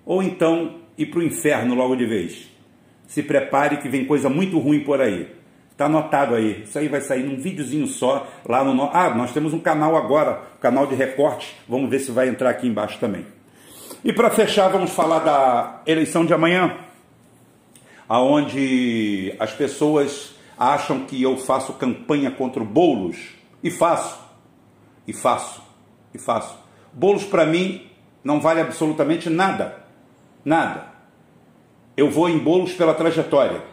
ou 0.05 0.21
então 0.21 0.75
ir 0.97 1.07
para 1.07 1.19
o 1.19 1.23
inferno 1.23 1.75
logo 1.75 1.95
de 1.95 2.05
vez. 2.05 2.49
Se 3.07 3.23
prepare 3.23 3.77
que 3.77 3.89
vem 3.89 4.05
coisa 4.05 4.29
muito 4.29 4.59
ruim 4.59 4.81
por 4.81 5.01
aí. 5.01 5.27
Está 5.71 5.85
anotado 5.85 6.35
aí. 6.35 6.63
Isso 6.63 6.79
aí 6.79 6.87
vai 6.87 7.01
sair 7.01 7.23
num 7.23 7.35
videozinho 7.35 7.85
só 7.87 8.27
lá 8.47 8.63
no. 8.63 8.89
Ah, 8.93 9.13
nós 9.13 9.33
temos 9.33 9.53
um 9.53 9.59
canal 9.59 9.95
agora, 9.95 10.41
canal 10.61 10.87
de 10.87 10.95
recorte. 10.95 11.55
Vamos 11.67 11.89
ver 11.89 11.99
se 11.99 12.11
vai 12.11 12.29
entrar 12.29 12.49
aqui 12.49 12.67
embaixo 12.67 12.97
também. 12.99 13.25
E 14.03 14.13
para 14.13 14.29
fechar, 14.29 14.69
vamos 14.69 14.91
falar 14.91 15.19
da 15.19 15.81
eleição 15.85 16.25
de 16.25 16.33
amanhã, 16.33 16.77
aonde 18.07 19.35
as 19.39 19.51
pessoas 19.51 20.35
acham 20.57 21.01
que 21.01 21.21
eu 21.21 21.37
faço 21.37 21.73
campanha 21.73 22.31
contra 22.31 22.61
o 22.61 22.65
Boulos 22.65 23.35
e 23.63 23.69
faço, 23.71 24.17
e 25.07 25.11
faço, 25.11 25.61
e 26.13 26.19
faço. 26.19 26.57
Bolos 26.93 27.25
para 27.25 27.45
mim 27.45 27.89
não 28.23 28.39
vale 28.39 28.61
absolutamente 28.61 29.29
nada. 29.29 29.84
Nada. 30.45 30.85
Eu 31.97 32.11
vou 32.11 32.29
em 32.29 32.37
bolos 32.37 32.73
pela 32.73 32.93
trajetória. 32.93 33.63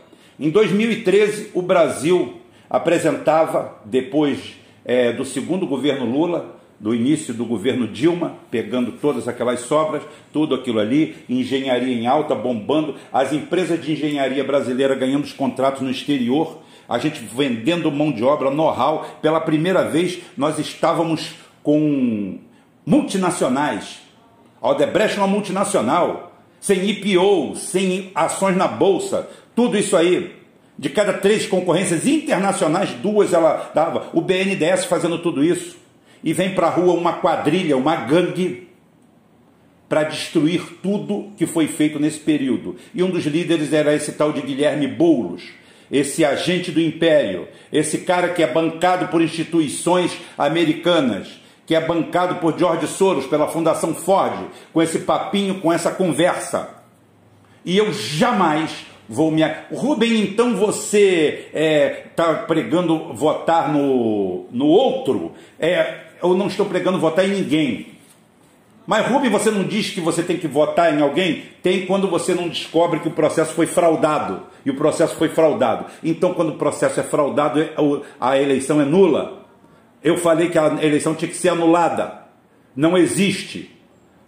Em 0.40 0.48
2013, 0.48 1.50
o 1.52 1.60
Brasil 1.60 2.40
apresentava, 2.70 3.78
depois 3.84 4.54
é, 4.82 5.12
do 5.12 5.24
segundo 5.24 5.66
governo 5.66 6.06
Lula, 6.06 6.56
do 6.80 6.94
início 6.94 7.32
do 7.34 7.44
governo 7.44 7.86
Dilma, 7.86 8.38
pegando 8.50 8.92
todas 8.92 9.28
aquelas 9.28 9.60
sobras, 9.60 10.02
tudo 10.32 10.54
aquilo 10.54 10.80
ali, 10.80 11.14
engenharia 11.28 11.94
em 11.94 12.06
alta, 12.06 12.34
bombando, 12.34 12.96
as 13.12 13.32
empresas 13.32 13.80
de 13.80 13.92
engenharia 13.92 14.42
brasileira 14.42 14.94
ganhando 14.94 15.24
os 15.24 15.32
contratos 15.32 15.82
no 15.82 15.90
exterior, 15.90 16.58
a 16.88 16.98
gente 16.98 17.20
vendendo 17.20 17.92
mão 17.92 18.10
de 18.10 18.24
obra, 18.24 18.50
know-how. 18.50 19.06
Pela 19.20 19.40
primeira 19.40 19.88
vez, 19.88 20.20
nós 20.36 20.58
estávamos 20.58 21.34
com 21.62 22.38
multinacionais. 22.84 24.00
A 24.60 24.70
Odebrecht 24.70 25.18
é 25.18 25.20
uma 25.20 25.28
multinacional, 25.28 26.31
sem 26.62 26.88
IPO, 26.88 27.56
sem 27.56 28.12
ações 28.14 28.56
na 28.56 28.68
bolsa, 28.68 29.28
tudo 29.54 29.76
isso 29.76 29.96
aí. 29.96 30.36
De 30.78 30.88
cada 30.88 31.12
três 31.14 31.44
concorrências 31.44 32.06
internacionais, 32.06 32.90
duas 32.92 33.32
ela 33.32 33.70
dava. 33.74 34.08
O 34.14 34.20
BNDES 34.20 34.84
fazendo 34.84 35.18
tudo 35.18 35.44
isso. 35.44 35.76
E 36.22 36.32
vem 36.32 36.54
para 36.54 36.68
a 36.68 36.70
rua 36.70 36.94
uma 36.94 37.14
quadrilha, 37.14 37.76
uma 37.76 37.96
gangue, 37.96 38.68
para 39.88 40.04
destruir 40.04 40.62
tudo 40.80 41.32
que 41.36 41.46
foi 41.46 41.66
feito 41.66 41.98
nesse 41.98 42.20
período. 42.20 42.76
E 42.94 43.02
um 43.02 43.10
dos 43.10 43.26
líderes 43.26 43.72
era 43.72 43.92
esse 43.92 44.12
tal 44.12 44.32
de 44.32 44.40
Guilherme 44.40 44.86
Boulos 44.86 45.42
esse 45.92 46.24
agente 46.24 46.70
do 46.70 46.80
império, 46.80 47.46
esse 47.70 47.98
cara 47.98 48.30
que 48.30 48.42
é 48.42 48.46
bancado 48.46 49.08
por 49.08 49.20
instituições 49.20 50.16
americanas, 50.38 51.28
que 51.66 51.74
é 51.74 51.80
bancado 51.80 52.36
por 52.36 52.58
George 52.58 52.86
Soros, 52.86 53.26
pela 53.26 53.48
Fundação 53.48 53.94
Ford, 53.94 54.48
com 54.72 54.82
esse 54.82 55.00
papinho, 55.00 55.60
com 55.60 55.72
essa 55.72 55.90
conversa. 55.90 56.70
E 57.64 57.76
eu 57.76 57.92
jamais 57.92 58.86
vou 59.08 59.30
me. 59.30 59.42
Rubem, 59.72 60.20
então 60.22 60.56
você 60.56 61.48
está 61.48 61.58
é, 61.58 61.88
tá 62.14 62.34
pregando 62.46 63.12
votar 63.14 63.72
no, 63.72 64.46
no 64.50 64.66
outro? 64.66 65.32
É, 65.58 66.00
eu 66.22 66.34
não 66.34 66.46
estou 66.46 66.66
pregando 66.66 66.98
votar 66.98 67.24
em 67.24 67.32
ninguém. 67.32 67.92
Mas, 68.84 69.06
Rubem, 69.06 69.30
você 69.30 69.50
não 69.50 69.62
diz 69.62 69.90
que 69.90 70.00
você 70.00 70.22
tem 70.22 70.36
que 70.36 70.48
votar 70.48 70.92
em 70.92 71.00
alguém? 71.00 71.44
Tem 71.62 71.86
quando 71.86 72.08
você 72.08 72.34
não 72.34 72.48
descobre 72.48 72.98
que 72.98 73.06
o 73.06 73.12
processo 73.12 73.52
foi 73.54 73.66
fraudado. 73.66 74.42
E 74.64 74.70
o 74.70 74.76
processo 74.76 75.14
foi 75.14 75.28
fraudado. 75.28 75.86
Então, 76.02 76.34
quando 76.34 76.50
o 76.50 76.56
processo 76.56 76.98
é 76.98 77.02
fraudado, 77.02 77.60
é, 77.60 77.70
a 78.20 78.38
eleição 78.38 78.80
é 78.80 78.84
nula. 78.84 79.41
Eu 80.02 80.16
falei 80.16 80.48
que 80.48 80.58
a 80.58 80.82
eleição 80.82 81.14
tinha 81.14 81.30
que 81.30 81.36
ser 81.36 81.50
anulada. 81.50 82.22
Não 82.74 82.96
existe. 82.96 83.70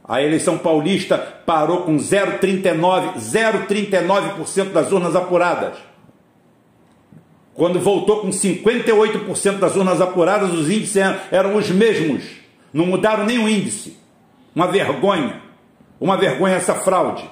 A 0.07 0.23
eleição 0.23 0.59
paulista 0.59 1.17
parou 1.17 1.83
com 1.83 1.97
0,39%, 1.97 3.15
0,39% 3.17 4.73
das 4.73 4.93
urnas 4.93 5.17
apuradas. 5.17 5.79
Quando 7.55 7.81
voltou 7.81 8.21
com 8.21 8.29
58% 8.29 9.59
das 9.59 9.77
urnas 9.77 10.01
apuradas, 10.01 10.53
os 10.53 10.69
índices 10.69 10.97
eram 11.31 11.57
os 11.57 11.71
mesmos. 11.71 12.25
Não 12.73 12.85
mudaram 12.87 13.27
o 13.27 13.49
índice. 13.49 13.97
Uma 14.55 14.67
vergonha. 14.67 15.41
Uma 16.01 16.17
vergonha 16.17 16.57
essa 16.57 16.75
fraude. 16.75 17.29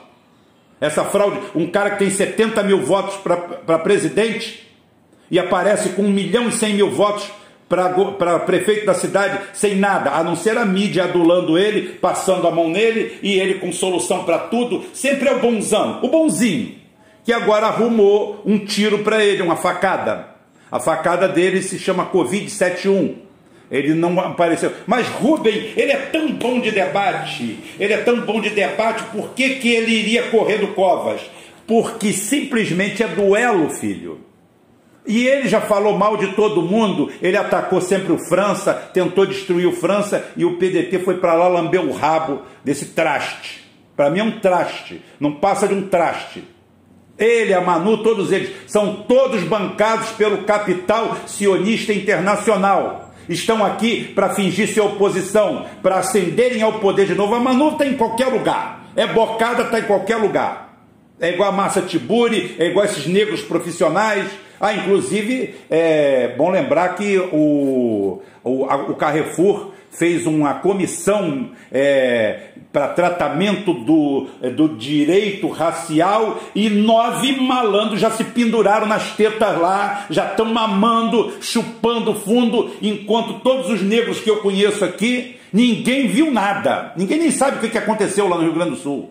Essa 0.80 1.04
fraude, 1.04 1.40
um 1.54 1.66
cara 1.66 1.90
que 1.90 1.98
tem 1.98 2.10
70 2.10 2.62
mil 2.62 2.82
votos 2.82 3.16
para 3.16 3.78
presidente 3.78 4.68
e 5.30 5.38
aparece 5.38 5.90
com 5.90 6.02
1 6.02 6.10
milhão 6.10 6.48
e 6.48 6.52
100 6.52 6.74
mil 6.74 6.90
votos 6.90 7.30
para 7.76 8.38
prefeito 8.40 8.84
da 8.84 8.94
cidade 8.94 9.40
sem 9.52 9.76
nada, 9.76 10.10
a 10.10 10.22
não 10.22 10.36
ser 10.36 10.58
a 10.58 10.64
mídia 10.64 11.04
adulando 11.04 11.58
ele, 11.58 11.94
passando 11.94 12.46
a 12.46 12.50
mão 12.50 12.68
nele 12.68 13.18
e 13.22 13.38
ele 13.38 13.54
com 13.54 13.72
solução 13.72 14.24
para 14.24 14.38
tudo. 14.38 14.84
Sempre 14.92 15.28
é 15.28 15.34
o 15.34 15.40
bonzão, 15.40 16.00
o 16.02 16.08
bonzinho, 16.08 16.74
que 17.24 17.32
agora 17.32 17.66
arrumou 17.66 18.42
um 18.44 18.58
tiro 18.58 18.98
para 18.98 19.24
ele, 19.24 19.42
uma 19.42 19.56
facada. 19.56 20.28
A 20.70 20.78
facada 20.78 21.28
dele 21.28 21.62
se 21.62 21.78
chama 21.78 22.06
Covid-71 22.06 23.22
ele 23.72 23.94
não 23.94 24.20
apareceu. 24.20 24.70
Mas 24.86 25.08
Rubem, 25.08 25.72
ele 25.78 25.92
é 25.92 25.96
tão 25.96 26.30
bom 26.32 26.60
de 26.60 26.70
debate, 26.70 27.58
ele 27.80 27.94
é 27.94 27.96
tão 27.96 28.20
bom 28.20 28.38
de 28.38 28.50
debate, 28.50 29.02
por 29.04 29.30
que, 29.30 29.54
que 29.54 29.72
ele 29.72 29.90
iria 29.92 30.24
correr 30.24 30.58
do 30.58 30.68
Covas? 30.68 31.22
Porque 31.66 32.12
simplesmente 32.12 33.02
é 33.02 33.08
duelo, 33.08 33.70
filho. 33.70 34.20
E 35.06 35.26
ele 35.26 35.48
já 35.48 35.60
falou 35.60 35.98
mal 35.98 36.16
de 36.16 36.28
todo 36.28 36.62
mundo, 36.62 37.10
ele 37.20 37.36
atacou 37.36 37.80
sempre 37.80 38.12
o 38.12 38.18
França, 38.18 38.72
tentou 38.72 39.26
destruir 39.26 39.66
o 39.66 39.72
França 39.72 40.24
e 40.36 40.44
o 40.44 40.56
PDT 40.58 41.00
foi 41.00 41.16
para 41.16 41.34
lá 41.34 41.48
lamber 41.48 41.80
o 41.80 41.92
rabo 41.92 42.42
desse 42.64 42.86
traste. 42.86 43.68
Para 43.96 44.10
mim 44.10 44.20
é 44.20 44.24
um 44.24 44.38
traste, 44.38 45.02
não 45.18 45.32
passa 45.32 45.66
de 45.66 45.74
um 45.74 45.88
traste. 45.88 46.44
Ele, 47.18 47.52
a 47.52 47.60
Manu, 47.60 47.98
todos 47.98 48.32
eles 48.32 48.50
são 48.66 49.02
todos 49.02 49.42
bancados 49.42 50.10
pelo 50.10 50.44
capital 50.44 51.16
sionista 51.26 51.92
internacional 51.92 53.12
estão 53.28 53.64
aqui 53.64 54.04
para 54.14 54.30
fingir 54.30 54.68
ser 54.68 54.80
oposição, 54.80 55.66
para 55.82 55.98
ascenderem 55.98 56.62
ao 56.62 56.74
poder 56.74 57.06
de 57.06 57.14
novo. 57.14 57.34
A 57.34 57.40
Manu 57.40 57.70
está 57.70 57.86
em 57.86 57.96
qualquer 57.96 58.26
lugar, 58.26 58.90
é 58.96 59.06
bocada, 59.06 59.64
está 59.64 59.78
em 59.78 59.84
qualquer 59.84 60.16
lugar. 60.16 60.70
É 61.20 61.32
igual 61.32 61.50
a 61.50 61.52
Massa 61.52 61.82
Tiburi, 61.82 62.56
é 62.58 62.66
igual 62.66 62.84
esses 62.84 63.06
negros 63.06 63.42
profissionais. 63.42 64.26
Ah, 64.64 64.74
inclusive, 64.74 65.56
é 65.68 66.36
bom 66.38 66.48
lembrar 66.48 66.94
que 66.94 67.18
o, 67.18 68.22
o, 68.44 68.64
a, 68.66 68.76
o 68.76 68.94
Carrefour 68.94 69.72
fez 69.90 70.24
uma 70.24 70.54
comissão 70.54 71.50
é, 71.72 72.50
para 72.72 72.86
tratamento 72.90 73.74
do, 73.74 74.28
do 74.54 74.68
direito 74.76 75.48
racial 75.48 76.40
e 76.54 76.70
nove 76.70 77.40
malandros 77.40 77.98
já 77.98 78.12
se 78.12 78.22
penduraram 78.22 78.86
nas 78.86 79.16
tetas 79.16 79.58
lá, 79.58 80.06
já 80.08 80.26
estão 80.26 80.46
mamando, 80.46 81.32
chupando 81.40 82.14
fundo, 82.14 82.70
enquanto 82.80 83.40
todos 83.40 83.68
os 83.68 83.82
negros 83.82 84.20
que 84.20 84.30
eu 84.30 84.36
conheço 84.36 84.84
aqui, 84.84 85.40
ninguém 85.52 86.06
viu 86.06 86.30
nada, 86.30 86.92
ninguém 86.96 87.18
nem 87.18 87.32
sabe 87.32 87.66
o 87.66 87.68
que 87.68 87.76
aconteceu 87.76 88.28
lá 88.28 88.36
no 88.36 88.44
Rio 88.44 88.54
Grande 88.54 88.70
do 88.70 88.76
Sul. 88.76 89.10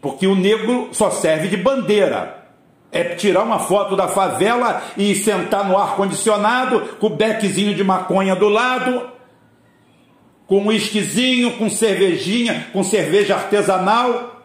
Porque 0.00 0.26
o 0.26 0.34
negro 0.34 0.88
só 0.90 1.10
serve 1.10 1.48
de 1.48 1.58
bandeira. 1.58 2.39
É 2.92 3.04
tirar 3.14 3.44
uma 3.44 3.60
foto 3.60 3.94
da 3.94 4.08
favela 4.08 4.82
e 4.96 5.14
sentar 5.14 5.68
no 5.68 5.78
ar-condicionado, 5.78 6.80
com 6.98 7.06
o 7.06 7.10
bequezinho 7.10 7.74
de 7.74 7.84
maconha 7.84 8.34
do 8.34 8.48
lado, 8.48 9.08
com 10.46 10.58
um 10.58 10.72
esquisinho, 10.72 11.52
com 11.52 11.70
cervejinha, 11.70 12.66
com 12.72 12.82
cerveja 12.82 13.36
artesanal, 13.36 14.42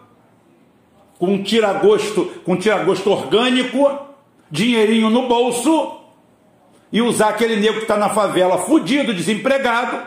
com 1.17 1.41
tiragosto, 1.41 2.25
com 2.45 2.55
tiragosto 2.55 3.10
orgânico, 3.10 3.99
dinheirinho 4.51 5.10
no 5.10 5.27
bolso, 5.27 6.01
e 6.91 7.01
usar 7.01 7.29
aquele 7.29 7.55
negro 7.55 7.77
que 7.77 7.81
está 7.86 7.97
na 7.97 8.10
favela 8.10 8.60
fudido, 8.60 9.13
desempregado, 9.13 9.97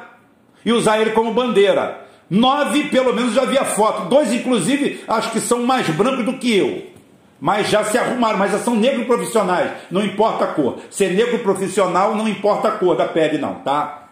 e 0.64 0.72
usar 0.72 1.00
ele 1.00 1.10
como 1.10 1.34
bandeira. 1.34 2.06
Nove, 2.30 2.84
pelo 2.84 3.12
menos, 3.12 3.34
já 3.34 3.42
havia 3.42 3.64
foto. 3.64 4.08
Dois, 4.08 4.32
inclusive, 4.32 5.02
acho 5.08 5.32
que 5.32 5.40
são 5.40 5.64
mais 5.64 5.88
brancos 5.88 6.24
do 6.24 6.34
que 6.34 6.54
eu. 6.54 6.97
Mas 7.40 7.68
já 7.68 7.84
se 7.84 7.96
arrumaram, 7.96 8.38
mas 8.38 8.50
já 8.50 8.58
são 8.58 8.74
negros 8.74 9.06
profissionais, 9.06 9.70
não 9.90 10.04
importa 10.04 10.44
a 10.44 10.48
cor. 10.48 10.78
Ser 10.90 11.14
negro 11.14 11.38
profissional 11.38 12.14
não 12.14 12.28
importa 12.28 12.68
a 12.68 12.72
cor 12.72 12.96
da 12.96 13.06
pele, 13.06 13.38
não, 13.38 13.56
tá? 13.56 14.08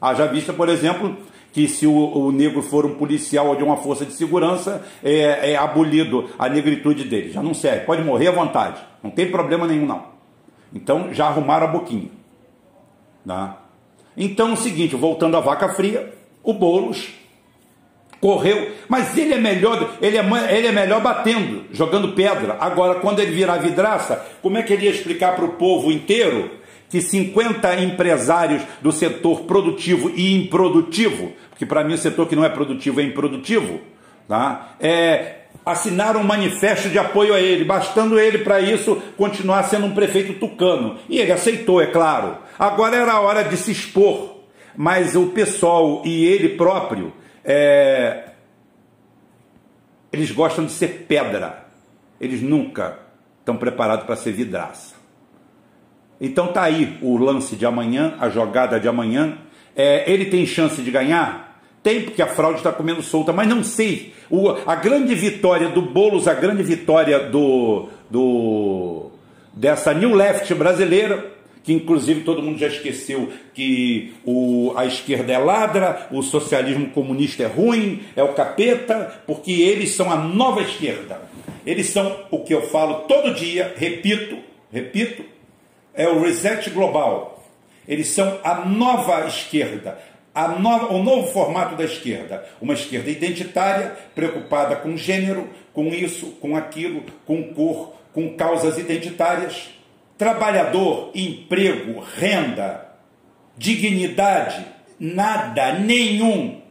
Haja 0.00 0.26
vista, 0.26 0.52
por 0.52 0.68
exemplo, 0.68 1.16
que 1.52 1.66
se 1.68 1.86
o, 1.86 1.92
o, 1.94 2.30
negro 2.30 2.60
for 2.60 2.84
um 2.84 2.96
policial 2.96 3.46
ou 3.46 3.56
de 3.56 3.64
uma 3.64 3.78
força 3.78 4.04
de 4.04 4.12
segurança, 4.12 4.84
é, 5.02 5.52
é, 5.52 5.56
abolido 5.56 6.28
a 6.38 6.50
negritude 6.50 7.04
dele. 7.04 7.32
Já 7.32 7.42
não 7.42 7.54
serve, 7.54 7.86
pode 7.86 8.02
morrer 8.02 8.28
à 8.28 8.32
vontade, 8.32 8.82
não 9.02 9.10
tem 9.10 9.30
problema 9.30 9.66
nenhum, 9.66 9.86
não. 9.86 10.04
Então 10.74 11.14
já 11.14 11.26
arrumaram 11.26 11.66
a 11.66 11.70
boquinha. 11.70 12.10
Tá? 13.26 13.62
Então 14.14 14.50
é 14.50 14.52
o 14.52 14.56
seguinte, 14.56 14.94
voltando 14.94 15.34
à 15.34 15.40
vaca 15.40 15.70
fria, 15.70 16.12
o 16.42 16.52
Boulos 16.52 17.08
correu, 18.26 18.72
mas 18.88 19.16
ele 19.16 19.34
é 19.34 19.38
melhor, 19.38 19.98
ele 20.02 20.18
é, 20.18 20.24
ele 20.50 20.66
é 20.66 20.72
melhor 20.72 21.00
batendo, 21.00 21.62
jogando 21.72 22.08
pedra. 22.08 22.56
Agora, 22.58 22.96
quando 22.96 23.20
ele 23.20 23.30
virar 23.30 23.58
vidraça, 23.58 24.20
como 24.42 24.58
é 24.58 24.64
que 24.64 24.72
ele 24.72 24.86
ia 24.86 24.90
explicar 24.90 25.36
para 25.36 25.44
o 25.44 25.50
povo 25.50 25.92
inteiro 25.92 26.50
que 26.90 27.00
50 27.00 27.82
empresários 27.82 28.62
do 28.82 28.90
setor 28.90 29.42
produtivo 29.42 30.10
e 30.10 30.34
improdutivo, 30.34 31.34
porque 31.50 31.64
para 31.64 31.84
mim 31.84 31.94
o 31.94 31.98
setor 31.98 32.26
que 32.26 32.34
não 32.34 32.44
é 32.44 32.48
produtivo 32.48 33.00
é 33.00 33.04
improdutivo, 33.04 33.80
tá? 34.26 34.74
é, 34.80 35.42
assinaram 35.64 36.20
um 36.20 36.24
manifesto 36.24 36.88
de 36.88 36.98
apoio 36.98 37.32
a 37.32 37.40
ele, 37.40 37.64
bastando 37.64 38.18
ele 38.18 38.38
para 38.38 38.60
isso 38.60 39.00
continuar 39.16 39.62
sendo 39.62 39.86
um 39.86 39.94
prefeito 39.94 40.32
tucano. 40.34 40.96
E 41.08 41.20
ele 41.20 41.30
aceitou, 41.30 41.80
é 41.80 41.86
claro. 41.86 42.38
Agora 42.58 42.96
era 42.96 43.12
a 43.12 43.20
hora 43.20 43.44
de 43.44 43.56
se 43.56 43.70
expor, 43.70 44.38
mas 44.76 45.14
o 45.14 45.26
pessoal 45.26 46.02
e 46.04 46.24
ele 46.24 46.50
próprio, 46.50 47.12
é, 47.46 48.30
eles 50.12 50.32
gostam 50.32 50.66
de 50.66 50.72
ser 50.72 51.06
pedra, 51.08 51.66
eles 52.20 52.42
nunca 52.42 52.98
estão 53.38 53.56
preparados 53.56 54.04
para 54.04 54.16
ser 54.16 54.32
vidraça. 54.32 54.96
Então 56.20 56.48
tá 56.48 56.62
aí 56.62 56.98
o 57.00 57.16
lance 57.16 57.54
de 57.54 57.64
amanhã, 57.64 58.16
a 58.18 58.28
jogada 58.28 58.80
de 58.80 58.88
amanhã. 58.88 59.38
É, 59.76 60.10
ele 60.10 60.24
tem 60.24 60.44
chance 60.46 60.82
de 60.82 60.90
ganhar? 60.90 61.60
Tem, 61.82 62.02
porque 62.02 62.20
a 62.20 62.26
fraude 62.26 62.58
está 62.58 62.72
comendo 62.72 63.02
solta, 63.02 63.32
mas 63.32 63.46
não 63.46 63.62
sei. 63.62 64.12
O, 64.28 64.50
a 64.66 64.74
grande 64.74 65.14
vitória 65.14 65.68
do 65.68 65.82
Boulos, 65.82 66.26
a 66.26 66.34
grande 66.34 66.62
vitória 66.62 67.28
do, 67.28 67.88
do 68.10 69.10
dessa 69.52 69.94
New 69.94 70.14
Left 70.14 70.52
brasileira, 70.54 71.35
que 71.66 71.72
inclusive 71.72 72.20
todo 72.20 72.40
mundo 72.40 72.58
já 72.58 72.68
esqueceu 72.68 73.32
que 73.52 74.14
o, 74.24 74.72
a 74.76 74.86
esquerda 74.86 75.32
é 75.32 75.38
ladra, 75.38 76.06
o 76.12 76.22
socialismo 76.22 76.90
comunista 76.90 77.42
é 77.42 77.46
ruim, 77.46 78.04
é 78.14 78.22
o 78.22 78.34
capeta, 78.34 79.22
porque 79.26 79.50
eles 79.50 79.90
são 79.90 80.08
a 80.08 80.14
nova 80.14 80.62
esquerda. 80.62 81.20
Eles 81.66 81.88
são 81.88 82.24
o 82.30 82.38
que 82.44 82.54
eu 82.54 82.62
falo 82.62 83.06
todo 83.08 83.34
dia, 83.34 83.74
repito, 83.76 84.38
repito, 84.72 85.24
é 85.92 86.08
o 86.08 86.20
reset 86.20 86.70
global. 86.70 87.44
Eles 87.88 88.06
são 88.10 88.38
a 88.44 88.64
nova 88.64 89.26
esquerda, 89.26 89.98
nova, 90.60 90.92
o 90.92 91.02
novo 91.02 91.32
formato 91.32 91.74
da 91.74 91.82
esquerda. 91.82 92.46
Uma 92.60 92.74
esquerda 92.74 93.10
identitária, 93.10 93.96
preocupada 94.14 94.76
com 94.76 94.96
gênero, 94.96 95.48
com 95.72 95.88
isso, 95.88 96.26
com 96.40 96.56
aquilo, 96.56 97.02
com 97.26 97.42
cor, 97.54 97.92
com 98.12 98.36
causas 98.36 98.78
identitárias. 98.78 99.70
Trabalhador, 100.18 101.10
emprego, 101.14 102.00
renda, 102.00 102.88
dignidade, 103.56 104.66
nada, 104.98 105.72
nenhum. 105.72 106.62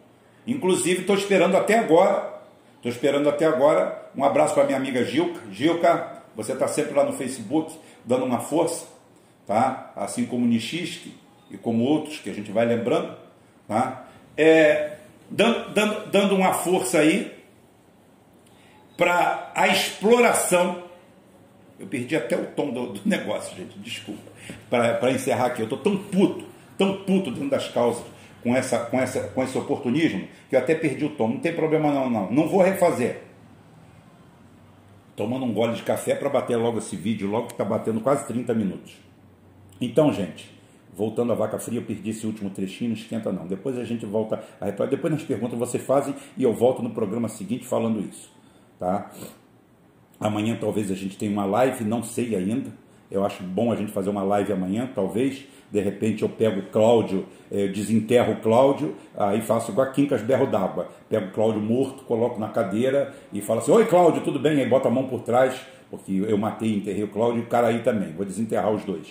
Inclusive, 0.48 1.02
estou 1.02 1.16
esperando 1.16 1.56
até 1.56 1.78
agora, 1.78 2.42
estou 2.78 2.92
esperando 2.92 3.30
até 3.30 3.46
agora. 3.46 4.10
Um 4.16 4.24
abraço 4.24 4.54
para 4.54 4.64
minha 4.64 4.78
amiga 4.78 5.04
Gilca. 5.04 5.42
Gilca, 5.52 6.24
você 6.36 6.54
está 6.54 6.68
sempre 6.68 6.94
lá 6.94 7.04
no 7.04 7.14
Facebook, 7.14 7.74
dando 8.06 8.26
uma 8.26 8.40
força 8.40 8.96
tá? 9.46 9.92
assim 9.96 10.26
como 10.26 10.46
Nishinsky 10.46 11.14
e 11.50 11.58
como 11.58 11.84
outros 11.84 12.20
que 12.20 12.30
a 12.30 12.34
gente 12.34 12.52
vai 12.52 12.66
lembrando, 12.66 13.16
tá? 13.68 14.06
é, 14.36 14.98
dando, 15.30 15.74
dando, 15.74 16.12
dando 16.12 16.36
uma 16.36 16.54
força 16.54 17.00
aí 17.00 17.32
para 18.98 19.52
a 19.54 19.68
exploração. 19.68 20.85
Eu 21.80 21.88
perdi 21.88 22.16
até 22.16 22.38
o 22.38 22.46
tom 22.48 22.72
do, 22.72 22.94
do 22.94 23.02
negócio, 23.08 23.56
gente, 23.56 23.78
desculpa. 23.80 24.32
Para 24.70 25.12
encerrar 25.12 25.48
aqui, 25.48 25.62
eu 25.62 25.66
estou 25.66 25.80
tão 25.80 25.98
puto, 25.98 26.46
tão 26.78 26.98
puto 27.04 27.32
dentro 27.32 27.50
das 27.50 27.68
causas 27.68 28.04
com, 28.42 28.56
essa, 28.56 28.80
com, 28.80 29.00
essa, 29.00 29.22
com 29.30 29.44
esse 29.44 29.58
oportunismo 29.58 30.28
que 30.50 30.56
eu 30.56 30.60
até 30.60 30.76
perdi 30.76 31.06
o 31.06 31.10
tom. 31.10 31.30
Não 31.30 31.40
tem 31.40 31.54
problema 31.54 31.92
não, 31.92 32.10
não. 32.10 32.32
Não 32.32 32.48
vou 32.48 32.62
refazer 32.62 33.26
tomando 35.16 35.46
um 35.46 35.54
gole 35.54 35.74
de 35.74 35.84
café 35.84 36.14
para 36.14 36.30
bater 36.30 36.58
logo 36.58 36.78
esse 36.80 36.96
vídeo, 36.96 37.30
logo 37.30 37.48
que 37.48 37.54
está 37.54 37.64
batendo 37.64 38.02
quase 38.02 38.28
30 38.28 38.54
minutos. 38.54 38.98
Então, 39.80 40.12
gente, 40.12 40.54
voltando 40.94 41.32
à 41.32 41.36
vaca 41.36 41.58
fria, 41.58 41.80
eu 41.80 41.84
perdi 41.84 42.10
esse 42.10 42.26
último 42.26 42.50
trechinho, 42.50 42.90
não 42.92 42.98
esquenta 42.98 43.32
não. 43.32 43.48
Depois 43.48 43.78
a 43.78 43.84
gente 43.84 44.06
volta 44.06 44.44
a. 44.60 44.70
Depois 44.86 45.14
nas 45.14 45.24
perguntas 45.24 45.58
vocês 45.58 45.84
fazem 45.84 46.16
e 46.38 46.44
eu 46.44 46.54
volto 46.54 46.82
no 46.82 46.92
programa 46.92 47.28
seguinte 47.28 47.66
falando 47.66 48.00
isso. 48.02 48.30
Tá? 48.80 49.12
Amanhã 50.20 50.58
talvez 50.60 50.90
a 50.90 50.96
gente 50.96 51.18
tenha 51.18 51.32
uma 51.32 51.46
live, 51.46 51.84
não 51.84 52.04
sei 52.04 52.36
ainda. 52.36 52.72
Eu 53.12 53.26
acho 53.26 53.44
bom 53.44 53.72
a 53.72 53.76
gente 53.76 53.92
fazer 53.92 54.10
uma 54.10 54.24
live 54.24 54.52
amanhã, 54.52 54.90
talvez. 54.94 55.46
De 55.72 55.80
repente 55.82 56.24
eu 56.24 56.30
pego 56.30 56.60
o 56.62 56.64
Cláudio, 56.68 57.26
eh, 57.52 57.68
desenterro 57.68 58.34
o 58.34 58.36
Cláudio, 58.38 58.96
aí 59.16 59.42
faço 59.42 59.72
igual 59.72 59.88
a 59.88 59.92
Quincas 59.92 60.22
berro 60.22 60.46
d'água. 60.48 60.90
Pego 61.10 61.28
o 61.28 61.32
Cláudio 61.32 61.62
morto, 61.62 62.04
coloco 62.04 62.40
na 62.40 62.50
cadeira 62.50 63.14
e 63.34 63.42
falo 63.42 63.60
assim, 63.60 63.72
Oi 63.72 63.86
Cláudio, 63.86 64.22
tudo 64.22 64.40
bem? 64.40 64.60
Aí 64.60 64.70
bota 64.70 64.88
a 64.88 64.92
mão 64.92 65.08
por 65.08 65.22
trás, 65.22 65.60
porque 65.90 66.12
eu 66.14 66.38
matei 66.38 66.70
e 66.70 66.78
enterrei 66.78 67.04
o 67.04 67.08
Cláudio 67.10 67.42
e 67.42 67.44
o 67.44 67.48
cara 67.48 67.68
aí 67.68 67.80
também. 67.80 68.14
Vou 68.14 68.26
desenterrar 68.26 68.72
os 68.72 68.84
dois. 68.84 69.08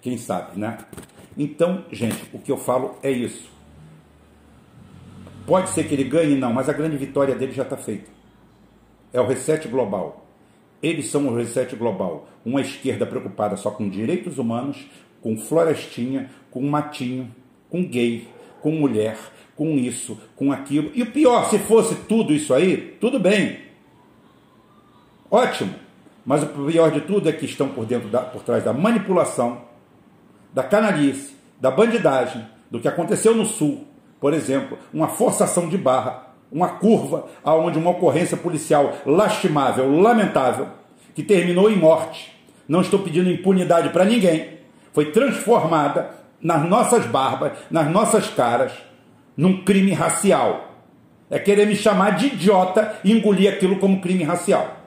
Quem 0.00 0.16
sabe, 0.16 0.58
né? 0.58 0.78
Então, 1.36 1.84
gente, 1.90 2.28
o 2.32 2.38
que 2.38 2.52
eu 2.52 2.56
falo 2.56 2.96
é 3.02 3.10
isso. 3.10 3.50
Pode 5.46 5.70
ser 5.70 5.84
que 5.84 5.94
ele 5.94 6.04
ganhe, 6.04 6.36
não, 6.36 6.52
mas 6.52 6.68
a 6.68 6.72
grande 6.72 6.96
vitória 6.96 7.34
dele 7.34 7.52
já 7.52 7.64
está 7.64 7.76
feita. 7.76 8.10
É 9.12 9.20
o 9.20 9.26
reset 9.26 9.66
global. 9.68 10.23
Eles 10.84 11.06
são 11.06 11.26
o 11.26 11.34
reset 11.34 11.74
global. 11.76 12.28
Uma 12.44 12.60
esquerda 12.60 13.06
preocupada 13.06 13.56
só 13.56 13.70
com 13.70 13.88
direitos 13.88 14.36
humanos, 14.36 14.84
com 15.22 15.34
florestinha, 15.34 16.30
com 16.50 16.60
matinho, 16.60 17.34
com 17.70 17.82
gay, 17.82 18.28
com 18.60 18.70
mulher, 18.70 19.16
com 19.56 19.78
isso, 19.78 20.20
com 20.36 20.52
aquilo. 20.52 20.90
E 20.94 21.02
o 21.02 21.10
pior, 21.10 21.48
se 21.48 21.58
fosse 21.60 21.94
tudo 22.06 22.34
isso 22.34 22.52
aí, 22.52 22.98
tudo 23.00 23.18
bem. 23.18 23.60
Ótimo. 25.30 25.74
Mas 26.22 26.42
o 26.42 26.48
pior 26.48 26.90
de 26.90 27.00
tudo 27.00 27.30
é 27.30 27.32
que 27.32 27.46
estão 27.46 27.70
por 27.70 27.86
dentro 27.86 28.10
da, 28.10 28.20
por 28.20 28.42
trás 28.42 28.62
da 28.62 28.74
manipulação, 28.74 29.62
da 30.52 30.62
canalice, 30.62 31.34
da 31.58 31.70
bandidagem, 31.70 32.46
do 32.70 32.78
que 32.78 32.88
aconteceu 32.88 33.34
no 33.34 33.46
Sul, 33.46 33.86
por 34.20 34.34
exemplo, 34.34 34.76
uma 34.92 35.08
forçação 35.08 35.66
de 35.66 35.78
barra, 35.78 36.33
uma 36.54 36.68
curva 36.68 37.26
aonde 37.42 37.76
uma 37.76 37.90
ocorrência 37.90 38.36
policial 38.36 38.94
lastimável, 39.04 39.90
lamentável, 40.00 40.68
que 41.12 41.24
terminou 41.24 41.68
em 41.68 41.76
morte. 41.76 42.32
Não 42.68 42.80
estou 42.80 43.00
pedindo 43.00 43.28
impunidade 43.28 43.88
para 43.88 44.04
ninguém. 44.04 44.60
Foi 44.92 45.10
transformada 45.10 46.10
nas 46.40 46.64
nossas 46.68 47.04
barbas, 47.06 47.52
nas 47.68 47.90
nossas 47.90 48.28
caras, 48.28 48.72
num 49.36 49.64
crime 49.64 49.92
racial. 49.92 50.72
É 51.28 51.40
querer 51.40 51.66
me 51.66 51.74
chamar 51.74 52.10
de 52.16 52.26
idiota 52.26 53.00
e 53.02 53.10
engolir 53.10 53.52
aquilo 53.52 53.80
como 53.80 54.00
crime 54.00 54.22
racial 54.22 54.83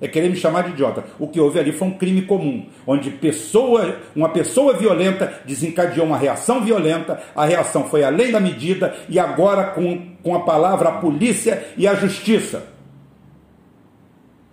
é 0.00 0.08
querer 0.08 0.30
me 0.30 0.36
chamar 0.36 0.62
de 0.62 0.70
idiota. 0.70 1.04
O 1.18 1.28
que 1.28 1.38
houve 1.38 1.58
ali 1.58 1.72
foi 1.72 1.88
um 1.88 1.98
crime 1.98 2.22
comum, 2.22 2.66
onde 2.86 3.10
pessoa, 3.10 3.98
uma 4.16 4.30
pessoa 4.30 4.72
violenta 4.72 5.40
desencadeou 5.44 6.06
uma 6.06 6.16
reação 6.16 6.64
violenta, 6.64 7.20
a 7.34 7.44
reação 7.44 7.84
foi 7.84 8.02
além 8.02 8.32
da 8.32 8.40
medida, 8.40 8.96
e 9.08 9.18
agora 9.18 9.64
com, 9.64 10.14
com 10.22 10.34
a 10.34 10.40
palavra 10.40 10.88
a 10.88 10.92
polícia 10.92 11.66
e 11.76 11.86
a 11.86 11.94
justiça. 11.94 12.66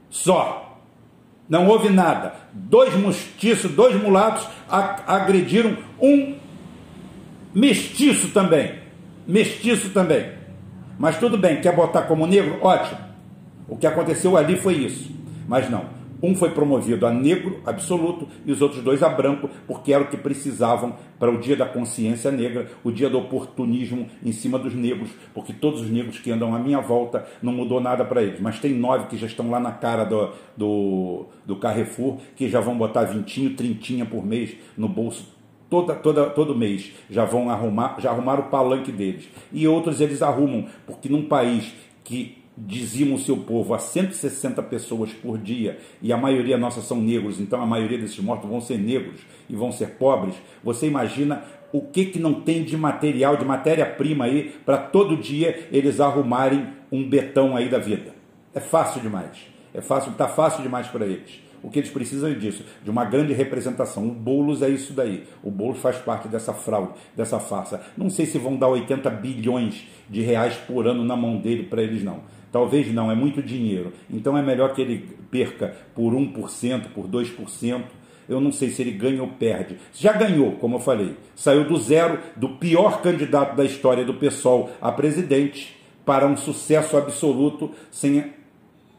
Só. 0.09 0.65
Não 1.47 1.65
houve 1.67 1.89
nada. 1.89 2.33
Dois 2.51 2.93
mestiços, 2.93 3.71
dois 3.71 3.95
mulatos 3.95 4.45
agrediram 4.69 5.77
um 6.01 6.35
mestiço 7.53 8.29
também. 8.29 8.79
Mestiço 9.25 9.91
também. 9.91 10.29
Mas 10.99 11.17
tudo 11.17 11.37
bem, 11.37 11.61
quer 11.61 11.73
botar 11.73 12.01
como 12.01 12.27
negro? 12.27 12.57
Ótimo. 12.61 12.99
O 13.69 13.77
que 13.77 13.87
aconteceu 13.87 14.35
ali 14.35 14.57
foi 14.57 14.73
isso. 14.73 15.16
Mas 15.47 15.69
não. 15.69 15.85
Um 16.21 16.35
foi 16.35 16.49
promovido 16.49 17.05
a 17.05 17.11
negro 17.11 17.61
absoluto 17.63 18.27
e 18.43 18.51
os 18.51 18.59
outros 18.59 18.81
dois 18.81 19.03
a 19.03 19.09
branco, 19.09 19.47
porque 19.67 19.93
era 19.93 20.03
o 20.03 20.07
que 20.07 20.17
precisavam 20.17 20.95
para 21.19 21.31
o 21.31 21.37
dia 21.39 21.55
da 21.55 21.65
consciência 21.65 22.31
negra, 22.31 22.67
o 22.83 22.91
dia 22.91 23.07
do 23.07 23.19
oportunismo 23.19 24.07
em 24.23 24.31
cima 24.31 24.57
dos 24.57 24.73
negros, 24.73 25.09
porque 25.33 25.53
todos 25.53 25.81
os 25.81 25.89
negros 25.91 26.17
que 26.19 26.31
andam 26.31 26.55
à 26.55 26.59
minha 26.59 26.81
volta 26.81 27.27
não 27.41 27.53
mudou 27.53 27.79
nada 27.79 28.03
para 28.03 28.23
eles. 28.23 28.39
Mas 28.39 28.59
tem 28.59 28.73
nove 28.73 29.07
que 29.07 29.17
já 29.17 29.27
estão 29.27 29.51
lá 29.51 29.59
na 29.59 29.71
cara 29.71 30.05
do, 30.05 30.31
do, 30.55 31.25
do 31.45 31.55
Carrefour, 31.57 32.17
que 32.35 32.49
já 32.49 32.59
vão 32.59 32.75
botar 32.75 33.03
vintinho, 33.03 33.55
trintinha 33.55 34.05
por 34.05 34.25
mês 34.25 34.55
no 34.75 34.89
bolso 34.89 35.37
toda, 35.69 35.93
toda, 35.95 36.29
todo 36.31 36.55
mês 36.55 36.93
já 37.09 37.25
vão 37.25 37.49
arrumar, 37.49 37.97
já 37.99 38.09
arrumaram 38.09 38.43
o 38.43 38.49
palanque 38.49 38.91
deles. 38.91 39.29
E 39.51 39.67
outros 39.67 40.01
eles 40.01 40.21
arrumam, 40.21 40.65
porque 40.85 41.09
num 41.09 41.25
país 41.25 41.73
que 42.03 42.36
dizima 42.57 43.15
o 43.15 43.19
seu 43.19 43.37
povo 43.37 43.73
a 43.73 43.79
160 43.79 44.63
pessoas 44.63 45.13
por 45.13 45.37
dia 45.37 45.79
e 46.01 46.11
a 46.11 46.17
maioria 46.17 46.57
nossa 46.57 46.81
são 46.81 46.99
negros, 46.99 47.39
então 47.39 47.61
a 47.61 47.65
maioria 47.65 47.99
desses 47.99 48.19
mortos 48.19 48.49
vão 48.49 48.59
ser 48.59 48.79
negros 48.79 49.21
e 49.47 49.55
vão 49.55 49.71
ser 49.71 49.91
pobres, 49.91 50.35
você 50.63 50.87
imagina 50.87 51.43
o 51.71 51.81
que, 51.81 52.05
que 52.05 52.19
não 52.19 52.41
tem 52.41 52.63
de 52.63 52.75
material, 52.75 53.37
de 53.37 53.45
matéria-prima 53.45 54.25
aí, 54.25 54.55
para 54.65 54.77
todo 54.77 55.17
dia 55.17 55.67
eles 55.71 55.99
arrumarem 55.99 56.67
um 56.91 57.07
betão 57.07 57.55
aí 57.55 57.69
da 57.69 57.77
vida. 57.77 58.15
É 58.55 58.59
fácil 58.59 59.01
demais. 59.01 59.37
É 59.73 59.81
fácil, 59.81 60.11
está 60.11 60.27
fácil 60.27 60.63
demais 60.63 60.87
para 60.87 61.05
eles. 61.05 61.41
O 61.61 61.69
que 61.69 61.79
eles 61.79 61.89
precisam 61.89 62.29
é 62.29 62.33
disso, 62.33 62.63
de 62.83 62.89
uma 62.89 63.03
grande 63.03 63.33
representação. 63.33 64.07
O 64.07 64.11
Boulos 64.11 64.61
é 64.61 64.69
isso 64.69 64.93
daí. 64.93 65.25
O 65.43 65.51
Boulos 65.51 65.79
faz 65.79 65.97
parte 65.97 66.27
dessa 66.27 66.53
fraude, 66.53 66.93
dessa 67.15 67.39
farsa. 67.39 67.81
Não 67.97 68.09
sei 68.09 68.25
se 68.25 68.37
vão 68.37 68.55
dar 68.55 68.67
80 68.69 69.09
bilhões 69.09 69.87
de 70.09 70.21
reais 70.21 70.55
por 70.55 70.87
ano 70.87 71.03
na 71.03 71.15
mão 71.15 71.37
dele 71.37 71.63
para 71.63 71.81
eles, 71.81 72.03
não. 72.03 72.21
Talvez 72.57 72.91
não, 72.91 73.11
é 73.11 73.13
muito 73.13 73.39
dinheiro. 73.39 73.93
Então 74.09 74.35
é 74.35 74.41
melhor 74.41 74.73
que 74.73 74.81
ele 74.81 75.07
perca 75.29 75.75
por 75.93 76.11
1%, 76.11 76.87
por 76.87 77.07
2%. 77.07 77.83
Eu 78.27 78.41
não 78.41 78.51
sei 78.51 78.71
se 78.71 78.81
ele 78.81 78.93
ganha 78.93 79.21
ou 79.21 79.27
perde. 79.27 79.77
Já 79.93 80.11
ganhou, 80.11 80.53
como 80.53 80.77
eu 80.77 80.79
falei. 80.79 81.13
Saiu 81.35 81.65
do 81.65 81.77
zero, 81.77 82.17
do 82.35 82.49
pior 82.49 83.03
candidato 83.03 83.55
da 83.55 83.63
história 83.63 84.03
do 84.03 84.15
PSOL 84.15 84.71
a 84.81 84.91
presidente, 84.91 85.77
para 86.03 86.25
um 86.25 86.35
sucesso 86.35 86.97
absoluto, 86.97 87.69
sem 87.91 88.33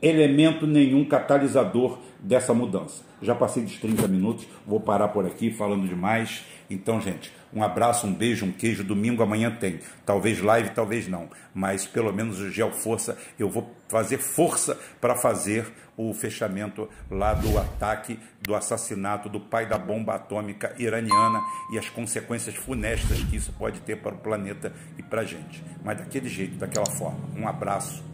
elemento 0.00 0.66
nenhum 0.66 1.04
catalisador 1.04 1.98
dessa 2.20 2.54
mudança. 2.54 3.02
Já 3.20 3.34
passei 3.34 3.62
dos 3.62 3.76
30 3.78 4.06
minutos, 4.08 4.46
vou 4.66 4.80
parar 4.80 5.08
por 5.08 5.26
aqui 5.26 5.50
falando 5.50 5.88
demais. 5.88 6.44
Então, 6.70 7.00
gente, 7.00 7.32
um 7.52 7.62
abraço, 7.62 8.06
um 8.06 8.12
beijo, 8.12 8.46
um 8.46 8.52
queijo. 8.52 8.84
Domingo 8.84 9.22
amanhã 9.22 9.50
tem. 9.50 9.80
Talvez 10.04 10.40
live, 10.40 10.70
talvez 10.70 11.08
não. 11.08 11.28
Mas 11.52 11.86
pelo 11.86 12.12
menos 12.12 12.38
o 12.40 12.50
Gel 12.50 12.70
Força, 12.70 13.18
eu 13.38 13.48
vou 13.48 13.74
fazer 13.88 14.18
força 14.18 14.78
para 15.00 15.16
fazer 15.16 15.66
o 15.96 16.14
fechamento 16.14 16.88
lá 17.10 17.34
do 17.34 17.58
ataque, 17.58 18.20
do 18.40 18.54
assassinato 18.54 19.28
do 19.28 19.40
pai 19.40 19.66
da 19.66 19.78
bomba 19.78 20.14
atômica 20.14 20.72
iraniana 20.78 21.40
e 21.72 21.78
as 21.78 21.88
consequências 21.88 22.54
funestas 22.54 23.18
que 23.24 23.36
isso 23.36 23.52
pode 23.58 23.80
ter 23.80 23.96
para 23.96 24.14
o 24.14 24.18
planeta 24.18 24.72
e 24.96 25.02
para 25.02 25.22
a 25.22 25.24
gente. 25.24 25.64
Mas 25.82 25.98
daquele 25.98 26.28
jeito, 26.28 26.56
daquela 26.56 26.86
forma. 26.86 27.18
Um 27.36 27.48
abraço. 27.48 28.04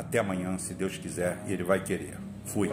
Até 0.00 0.18
amanhã, 0.18 0.56
se 0.56 0.72
Deus 0.72 0.96
quiser 0.96 1.36
e 1.46 1.52
Ele 1.52 1.62
vai 1.62 1.84
querer. 1.84 2.16
Fui. 2.46 2.70